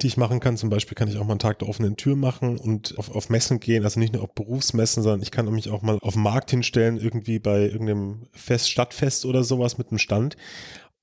die 0.01 0.07
ich 0.07 0.17
machen 0.17 0.39
kann. 0.39 0.57
Zum 0.57 0.69
Beispiel 0.69 0.95
kann 0.95 1.07
ich 1.07 1.17
auch 1.17 1.23
mal 1.23 1.33
einen 1.33 1.39
Tag 1.39 1.59
der 1.59 1.69
offenen 1.69 1.95
Tür 1.95 2.15
machen 2.15 2.57
und 2.57 2.97
auf, 2.97 3.13
auf 3.13 3.29
Messen 3.29 3.59
gehen, 3.59 3.83
also 3.83 3.99
nicht 3.99 4.13
nur 4.13 4.23
auf 4.23 4.33
Berufsmessen, 4.33 5.03
sondern 5.03 5.21
ich 5.21 5.31
kann 5.31 5.51
mich 5.51 5.69
auch 5.69 5.81
mal 5.83 5.99
auf 6.01 6.13
den 6.13 6.23
Markt 6.23 6.49
hinstellen, 6.49 6.97
irgendwie 6.97 7.39
bei 7.39 7.61
irgendeinem 7.61 8.27
Fest, 8.31 8.69
Stadtfest 8.69 9.25
oder 9.25 9.43
sowas 9.43 9.77
mit 9.77 9.89
einem 9.89 9.99
Stand 9.99 10.37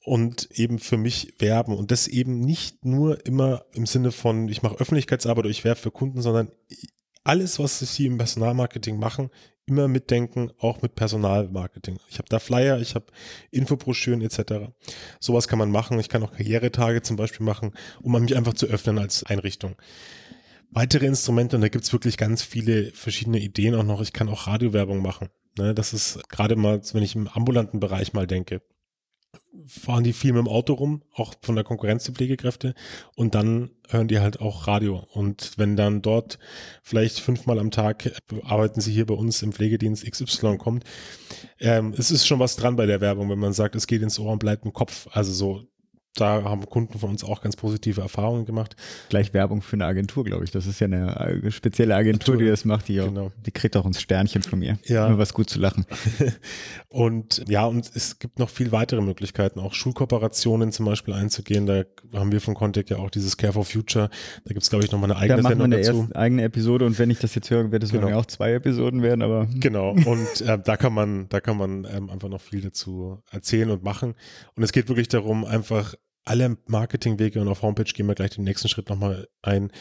und 0.05 0.51
eben 0.53 0.79
für 0.79 0.97
mich 0.97 1.35
werben. 1.39 1.77
Und 1.77 1.91
das 1.91 2.09
eben 2.09 2.41
nicht 2.41 2.85
nur 2.85 3.25
immer 3.27 3.65
im 3.73 3.87
Sinne 3.87 4.13
von, 4.13 4.49
ich 4.49 4.63
mache 4.63 4.79
Öffentlichkeitsarbeit 4.79 5.45
oder 5.45 5.51
ich 5.51 5.65
werbe 5.65 5.81
für 5.81 5.91
Kunden, 5.91 6.23
sondern 6.23 6.51
alles, 7.25 7.59
was 7.59 7.79
sie 7.79 8.07
im 8.07 8.19
Personalmarketing 8.19 8.99
machen, 8.99 9.31
immer 9.65 9.87
mitdenken, 9.87 10.51
auch 10.59 10.83
mit 10.83 10.97
Personalmarketing. 10.97 11.99
Ich 12.09 12.19
habe 12.19 12.29
da 12.29 12.41
Flyer, 12.41 12.81
ich 12.81 12.97
habe 12.97 13.07
Infobroschüren 13.53 14.21
etc. 14.21 14.73
Sowas 15.21 15.47
kann 15.47 15.59
man 15.59 15.71
machen. 15.71 16.01
Ich 16.01 16.09
kann 16.09 16.23
auch 16.25 16.33
Karrieretage 16.33 17.03
zum 17.03 17.17
Beispiel 17.17 17.47
machen, 17.47 17.73
um 18.01 18.21
mich 18.21 18.37
einfach 18.37 18.55
zu 18.55 18.67
öffnen 18.67 18.99
als 18.99 19.23
Einrichtung. 19.25 19.77
weitere 20.73 21.07
Instrumente 21.07 21.57
und 21.57 21.63
da 21.63 21.69
gibt's 21.69 21.93
wirklich 21.93 22.17
ganz 22.17 22.43
viele 22.43 22.91
verschiedene 22.93 23.39
Ideen 23.39 23.75
auch 23.75 23.85
noch. 23.85 24.01
Ich 24.01 24.13
kann 24.13 24.29
auch 24.29 24.47
Radiowerbung 24.47 25.01
machen. 25.01 25.29
Ne, 25.59 25.75
das 25.75 25.93
ist 25.93 26.29
gerade 26.31 26.57
mal, 26.57 26.81
wenn 26.93 27.03
ich 27.03 27.15
im 27.15 27.29
ambulanten 27.29 27.79
Bereich 27.79 28.15
mal 28.15 28.27
denke, 28.27 28.63
fahren 29.67 30.05
die 30.05 30.13
viel 30.13 30.33
mit 30.33 30.41
dem 30.41 30.49
Auto 30.49 30.75
rum, 30.75 31.03
auch 31.15 31.35
von 31.43 31.55
der 31.55 31.65
Konkurrenz 31.65 32.05
die 32.05 32.13
Pflegekräfte. 32.13 32.75
Und 33.17 33.35
dann 33.35 33.71
hören 33.89 34.09
die 34.09 34.19
halt 34.19 34.41
auch 34.41 34.67
Radio. 34.67 35.07
Und 35.13 35.53
wenn 35.57 35.77
dann 35.77 36.03
dort 36.03 36.39
vielleicht 36.83 37.21
fünfmal 37.21 37.59
am 37.59 37.71
Tag 37.71 38.13
arbeiten 38.45 38.81
sie 38.81 38.93
hier 38.93 39.07
bei 39.07 39.15
uns 39.15 39.43
im 39.43 39.53
Pflegedienst 39.53 40.11
XY 40.11 40.59
kommt, 40.59 40.85
ähm, 41.61 41.95
es 41.97 42.11
ist 42.11 42.27
schon 42.27 42.39
was 42.39 42.57
dran 42.57 42.77
bei 42.77 42.87
der 42.87 43.01
Werbung, 43.01 43.31
wenn 43.31 43.39
man 43.39 43.53
sagt, 43.53 43.75
es 43.75 43.87
geht 43.87 44.03
ins 44.03 44.19
Ohr 44.19 44.33
und 44.33 44.39
bleibt 44.39 44.65
im 44.65 44.73
Kopf, 44.73 45.09
also 45.13 45.33
so 45.33 45.63
da 46.15 46.45
haben 46.45 46.67
Kunden 46.67 46.99
von 46.99 47.11
uns 47.11 47.25
auch 47.25 47.41
ganz 47.41 47.57
positive 47.57 48.03
Erfahrungen 48.03 48.45
gemacht. 48.45 48.77
Gleich 49.09 49.33
Werbung 49.33 49.63
für 49.63 49.77
eine 49.77 49.87
Agentur, 49.87 50.25
glaube 50.25 50.45
ich. 50.45 50.51
Das 50.51 50.67
ist 50.67 50.79
ja 50.79 50.87
eine 50.87 51.43
äh, 51.45 51.51
spezielle 51.51 51.95
Agentur, 51.95 52.37
die 52.37 52.47
das 52.47 52.67
macht. 52.67 52.89
Die, 52.89 52.97
genau. 52.97 53.27
auch, 53.27 53.33
die 53.47 53.51
kriegt 53.51 53.77
auch 53.77 53.87
ein 53.87 53.95
Sternchen 53.95 54.43
von 54.43 54.59
mir. 54.59 54.79
Ja. 54.85 55.09
Nur 55.09 55.17
was 55.17 55.33
gut 55.33 55.49
zu 55.49 55.59
lachen. 55.59 55.87
und 56.89 57.45
ja, 57.49 57.65
und 57.65 57.91
es 57.95 58.19
gibt 58.19 58.39
noch 58.39 58.51
viel 58.51 58.73
weitere 58.73 59.01
Möglichkeiten, 59.01 59.59
auch 59.59 59.73
Schulkooperationen 59.73 60.71
zum 60.71 60.85
Beispiel 60.85 61.15
einzugehen. 61.15 61.65
Da 61.67 61.85
haben 62.13 62.31
wir 62.31 62.43
von 62.43 62.55
Contact 62.55 62.91
ja 62.91 62.99
auch 62.99 63.11
dieses 63.11 63.39
Care 63.39 63.55
for 63.55 63.65
Future. 63.65 64.11
Da 64.45 64.49
gibt 64.53 64.63
es, 64.63 64.69
glaube 64.69 64.85
ich, 64.85 64.93
nochmal 64.93 65.11
eine 65.11 65.19
eigene 65.19 65.37
da 65.37 65.43
machen 65.43 65.61
Sendung 65.61 65.71
wir 65.71 65.79
eine 65.79 65.87
dazu. 65.87 66.09
eigene 66.15 66.43
Episode 66.43 66.85
und 66.85 66.99
wenn 66.99 67.09
ich 67.09 67.21
das 67.21 67.35
jetzt 67.35 67.51
höre, 67.51 67.73
wird 67.73 67.83
es 67.85 67.91
genau. 67.91 68.13
auch 68.19 68.27
zwei 68.27 68.53
Episoden 68.53 69.03
werden, 69.03 69.23
aber. 69.23 69.49
Genau. 69.55 69.93
Und 69.93 70.41
äh, 70.43 70.59
da 70.63 70.77
kann 70.77 70.93
man, 70.93 71.29
da 71.31 71.41
kann 71.41 71.57
man 71.57 71.87
ähm, 71.91 72.11
einfach 72.11 72.29
noch 72.29 72.43
viel 72.43 72.61
dazu 72.61 73.23
erzählen 73.31 73.71
und 73.71 73.83
machen. 73.83 74.15
Und 74.57 74.63
es 74.63 74.73
geht 74.73 74.89
wirklich 74.89 75.09
darum, 75.09 75.47
einfach 75.47 75.95
alle 76.25 76.57
Marketingwege 76.67 77.41
und 77.41 77.49
auf 77.49 77.63
Homepage 77.63 77.93
gehen 77.93 78.07
wir 78.07 78.15
gleich 78.15 78.31
den 78.31 78.45
nächsten 78.45 78.69
Schritt 78.69 78.89
nochmal 78.89 79.29
ein, 79.43 79.73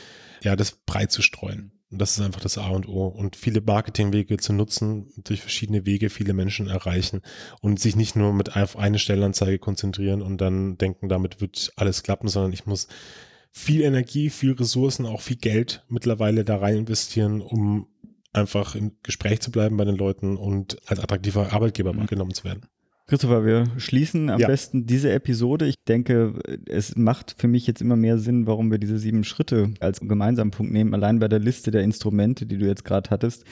ja, 0.42 0.56
das 0.56 0.72
breit 0.72 1.12
zu 1.12 1.22
streuen. 1.22 1.72
Und 1.92 2.00
das 2.00 2.18
ist 2.18 2.22
einfach 2.22 2.40
das 2.40 2.58
A 2.58 2.70
und 2.70 2.88
O. 2.88 3.08
Und 3.08 3.36
viele 3.36 3.60
Marketingwege 3.60 4.38
zu 4.38 4.54
nutzen, 4.54 5.12
durch 5.18 5.42
verschiedene 5.42 5.86
Wege 5.86 6.10
viele 6.10 6.34
Menschen 6.34 6.68
erreichen 6.68 7.22
und 7.60 7.80
sich 7.80 7.98
nicht 7.98 8.16
nur 8.16 8.34
mit 8.34 8.56
auf 8.56 8.78
eine 8.78 8.98
Stellenanzeige 8.98 9.60
konzentrieren 9.60 10.22
und 10.22 10.40
dann 10.40 10.78
denken, 10.78 11.10
damit 11.10 11.42
wird 11.42 11.74
alles 11.76 12.02
klappen, 12.04 12.30
sondern 12.30 12.54
ich 12.54 12.66
muss 12.66 12.88
viel 13.52 13.82
Energie, 13.82 14.30
viel 14.30 14.54
Ressourcen, 14.54 15.06
auch 15.06 15.22
viel 15.22 15.36
Geld 15.36 15.84
mittlerweile 15.90 16.46
da 16.46 16.58
rein 16.58 16.78
investieren, 16.78 17.42
um 17.42 17.88
einfach 18.32 18.76
im 18.76 18.94
Gespräch 19.04 19.42
zu 19.42 19.52
bleiben 19.52 19.76
bei 19.76 19.84
den 19.84 19.98
Leuten 19.98 20.38
und 20.38 20.78
als 20.90 21.02
attraktiver 21.02 21.52
Arbeitgeber 21.52 21.92
mhm. 21.92 22.06
genommen 22.06 22.34
zu 22.34 22.46
werden. 22.46 22.66
Christopher, 23.12 23.43
wir 23.43 23.65
schließen 23.76 24.30
am 24.30 24.39
ja. 24.39 24.47
besten 24.47 24.86
diese 24.86 25.12
Episode. 25.12 25.65
Ich 25.65 25.84
denke, 25.84 26.34
es 26.65 26.95
macht 26.95 27.36
für 27.38 27.50
mich 27.50 27.67
jetzt 27.67 27.82
immer 27.82 27.97
mehr 27.97 28.17
Sinn, 28.17 28.47
warum 28.47 28.71
wir 28.71 28.78
diese 28.78 28.97
sieben 29.00 29.26
Schritte 29.26 29.74
als 29.82 30.00
gemeinsamen 30.00 30.52
Punkt 30.52 30.71
nehmen, 30.71 30.93
allein 30.93 31.19
bei 31.19 31.28
der 31.28 31.39
Liste 31.39 31.71
der 31.71 31.82
Instrumente, 31.82 32.45
die 32.45 32.58
du 32.58 32.65
jetzt 32.65 32.86
gerade 32.86 33.10
hattest 33.10 33.43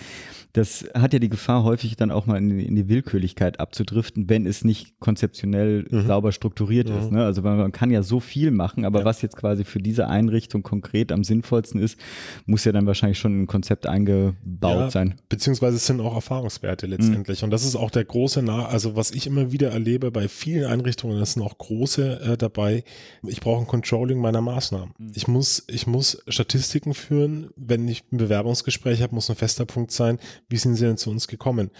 das 0.53 0.85
hat 0.95 1.13
ja 1.13 1.19
die 1.19 1.29
Gefahr, 1.29 1.63
häufig 1.63 1.95
dann 1.95 2.09
auch 2.09 2.25
mal 2.25 2.37
in 2.37 2.57
die, 2.57 2.65
in 2.65 2.75
die 2.75 2.89
Willkürlichkeit 2.89 3.59
abzudriften, 3.59 4.29
wenn 4.29 4.47
es 4.47 4.63
nicht 4.63 4.99
konzeptionell 4.99 5.85
mhm. 5.89 6.07
sauber 6.07 6.31
strukturiert 6.31 6.89
mhm. 6.89 6.97
ist. 6.97 7.11
Ne? 7.11 7.23
Also 7.23 7.43
man 7.43 7.71
kann 7.71 7.91
ja 7.91 8.01
so 8.01 8.19
viel 8.19 8.49
machen, 8.49 8.83
aber 8.83 8.99
ja. 8.99 9.05
was 9.05 9.21
jetzt 9.21 9.35
quasi 9.35 9.63
für 9.63 9.79
diese 9.79 10.07
Einrichtung 10.07 10.63
konkret 10.63 11.11
am 11.11 11.23
sinnvollsten 11.23 11.79
ist, 11.79 11.99
muss 12.47 12.65
ja 12.65 12.71
dann 12.71 12.87
wahrscheinlich 12.87 13.19
schon 13.19 13.43
ein 13.43 13.47
Konzept 13.47 13.85
eingebaut 13.85 14.79
ja, 14.79 14.89
sein. 14.89 15.15
Beziehungsweise 15.29 15.77
es 15.77 15.85
sind 15.85 16.01
auch 16.01 16.15
Erfahrungswerte 16.15 16.87
letztendlich. 16.87 17.41
Mhm. 17.41 17.45
Und 17.45 17.51
das 17.51 17.63
ist 17.63 17.75
auch 17.75 17.91
der 17.91 18.05
große, 18.05 18.41
Nach 18.41 18.69
also 18.69 18.95
was 18.95 19.11
ich 19.11 19.27
immer 19.27 19.48
wieder 19.51 19.71
erlebe 19.71 20.11
bei 20.11 20.27
vielen 20.27 20.65
Einrichtungen, 20.65 21.19
das 21.19 21.33
sind 21.33 21.43
auch 21.43 21.57
große 21.57 22.19
äh, 22.21 22.37
dabei, 22.37 22.83
ich 23.27 23.41
brauche 23.41 23.61
ein 23.61 23.67
Controlling 23.67 24.19
meiner 24.19 24.41
Maßnahmen. 24.41 24.93
Mhm. 24.97 25.11
Ich 25.15 25.27
muss, 25.27 25.63
ich 25.67 25.87
muss 25.87 26.23
Statistiken 26.27 26.93
führen, 26.93 27.49
wenn 27.55 27.87
ich 27.87 28.03
ein 28.11 28.17
Bewerbungsgespräch 28.17 29.01
habe, 29.01 29.15
muss 29.15 29.29
ein 29.29 29.35
fester 29.35 29.65
Punkt 29.65 29.91
sein, 29.91 30.19
wie 30.49 30.57
sind 30.57 30.75
sie 30.75 30.85
denn 30.85 30.97
zu 30.97 31.09
uns 31.09 31.27
gekommen? 31.27 31.71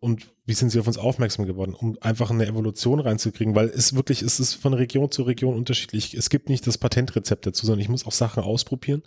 Und 0.00 0.30
wie 0.46 0.54
sind 0.54 0.70
sie 0.70 0.78
auf 0.78 0.86
uns 0.86 0.96
aufmerksam 0.96 1.44
geworden, 1.44 1.74
um 1.74 1.98
einfach 2.00 2.30
eine 2.30 2.46
Evolution 2.46 3.00
reinzukriegen, 3.00 3.54
weil 3.54 3.66
es 3.68 3.94
wirklich, 3.94 4.22
es 4.22 4.38
ist 4.38 4.54
von 4.54 4.72
Region 4.72 5.10
zu 5.10 5.24
Region 5.24 5.54
unterschiedlich. 5.54 6.14
Es 6.14 6.30
gibt 6.30 6.48
nicht 6.48 6.66
das 6.66 6.78
Patentrezept 6.78 7.46
dazu, 7.46 7.66
sondern 7.66 7.80
ich 7.80 7.88
muss 7.88 8.06
auch 8.06 8.12
Sachen 8.12 8.42
ausprobieren. 8.42 9.02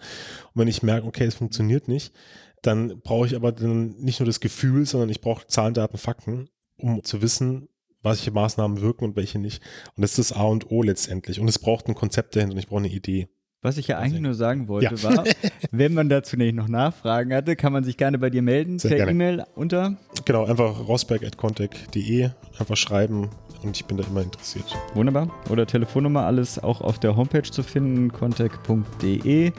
Und 0.53 0.61
wenn 0.61 0.67
ich 0.67 0.83
merke, 0.83 1.07
okay, 1.07 1.23
es 1.23 1.35
funktioniert 1.35 1.87
nicht, 1.87 2.13
dann 2.61 2.99
brauche 3.01 3.25
ich 3.25 3.35
aber 3.35 3.51
dann 3.51 3.95
nicht 3.97 4.19
nur 4.19 4.27
das 4.27 4.39
Gefühl, 4.39 4.85
sondern 4.85 5.09
ich 5.09 5.21
brauche 5.21 5.47
Zahlen, 5.47 5.73
Daten, 5.73 5.97
Fakten, 5.97 6.49
um 6.77 7.03
zu 7.03 7.21
wissen, 7.21 7.69
welche 8.03 8.31
Maßnahmen 8.31 8.81
wirken 8.81 9.05
und 9.05 9.15
welche 9.15 9.39
nicht. 9.39 9.61
Und 9.95 10.01
das 10.01 10.17
ist 10.17 10.31
das 10.31 10.37
A 10.37 10.43
und 10.43 10.71
O 10.71 10.81
letztendlich. 10.83 11.39
Und 11.39 11.47
es 11.47 11.59
braucht 11.59 11.87
ein 11.87 11.95
Konzept 11.95 12.35
dahinter 12.35 12.53
und 12.53 12.59
ich 12.59 12.67
brauche 12.67 12.79
eine 12.79 12.89
Idee. 12.89 13.27
Was 13.63 13.77
ich 13.77 13.87
ja 13.87 13.99
eigentlich 13.99 14.21
nur 14.21 14.33
sagen 14.33 14.67
wollte, 14.67 14.95
ja. 14.95 15.03
war, 15.03 15.23
wenn 15.71 15.93
man 15.93 16.09
dazu 16.09 16.35
nicht 16.35 16.55
noch 16.55 16.67
Nachfragen 16.67 17.31
hatte, 17.31 17.55
kann 17.55 17.71
man 17.71 17.83
sich 17.83 17.95
gerne 17.95 18.17
bei 18.17 18.31
dir 18.31 18.41
melden 18.41 18.79
Sehr 18.79 18.95
per 18.97 19.07
E-Mail 19.07 19.43
unter. 19.53 19.97
Genau, 20.25 20.45
einfach 20.45 20.87
rosberg.contact.de 20.87 22.29
einfach 22.57 22.75
schreiben 22.77 23.29
und 23.61 23.75
ich 23.75 23.85
bin 23.85 23.97
da 23.97 24.03
immer 24.03 24.23
interessiert. 24.23 24.65
Wunderbar. 24.95 25.29
Oder 25.51 25.67
Telefonnummer, 25.67 26.25
alles 26.25 26.57
auch 26.57 26.81
auf 26.81 26.99
der 26.99 27.15
Homepage 27.15 27.43
zu 27.43 27.61
finden, 27.61 28.11
contact.de. 28.11 29.51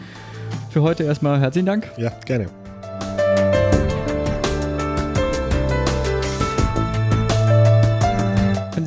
Für 0.70 0.82
heute 0.82 1.04
erstmal 1.04 1.38
herzlichen 1.38 1.66
Dank. 1.66 1.88
Ja, 1.96 2.10
gerne. 2.26 2.61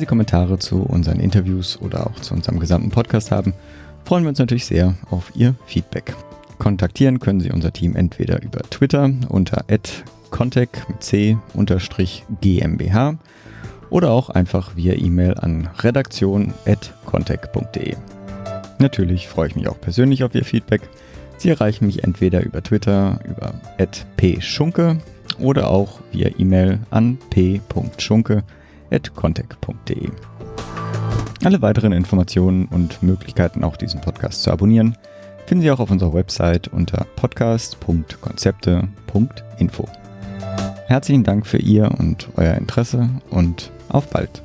Sie 0.06 0.08
Kommentare 0.08 0.58
zu 0.60 0.82
unseren 0.82 1.18
Interviews 1.18 1.80
oder 1.82 2.06
auch 2.06 2.20
zu 2.20 2.32
unserem 2.32 2.60
gesamten 2.60 2.90
Podcast 2.90 3.32
haben, 3.32 3.54
freuen 4.04 4.22
wir 4.22 4.28
uns 4.28 4.38
natürlich 4.38 4.66
sehr 4.66 4.94
auf 5.10 5.32
Ihr 5.34 5.56
Feedback. 5.66 6.14
Kontaktieren 6.58 7.18
können 7.18 7.40
Sie 7.40 7.50
unser 7.50 7.72
Team 7.72 7.96
entweder 7.96 8.40
über 8.40 8.60
Twitter 8.70 9.10
unter 9.28 9.64
contact 10.30 10.86
GmbH 12.40 13.18
oder 13.90 14.12
auch 14.12 14.30
einfach 14.30 14.76
via 14.76 14.94
E-Mail 14.94 15.34
an 15.34 15.70
redaktion.contact.de. 15.80 17.96
Natürlich 18.78 19.26
freue 19.26 19.48
ich 19.48 19.56
mich 19.56 19.66
auch 19.66 19.80
persönlich 19.80 20.22
auf 20.22 20.36
Ihr 20.36 20.44
Feedback. 20.44 20.82
Sie 21.36 21.50
erreichen 21.50 21.86
mich 21.86 22.04
entweder 22.04 22.44
über 22.44 22.62
Twitter 22.62 23.18
über 23.28 23.54
@pschunke 24.16 24.98
oder 25.40 25.68
auch 25.68 25.98
via 26.12 26.30
E-Mail 26.38 26.78
an 26.90 27.18
p.schunke@contact.de. 28.90 30.10
Alle 31.44 31.60
weiteren 31.62 31.92
Informationen 31.92 32.66
und 32.66 33.02
Möglichkeiten, 33.02 33.64
auch 33.64 33.76
diesen 33.76 34.00
Podcast 34.00 34.42
zu 34.42 34.50
abonnieren, 34.50 34.96
finden 35.46 35.62
Sie 35.62 35.70
auch 35.70 35.80
auf 35.80 35.90
unserer 35.90 36.14
Website 36.14 36.68
unter 36.68 37.06
podcast.konzepte.info. 37.16 39.88
Herzlichen 40.86 41.24
Dank 41.24 41.46
für 41.46 41.58
Ihr 41.58 41.90
und 41.98 42.30
euer 42.36 42.54
Interesse 42.54 43.10
und 43.30 43.70
auf 43.88 44.08
bald. 44.08 44.42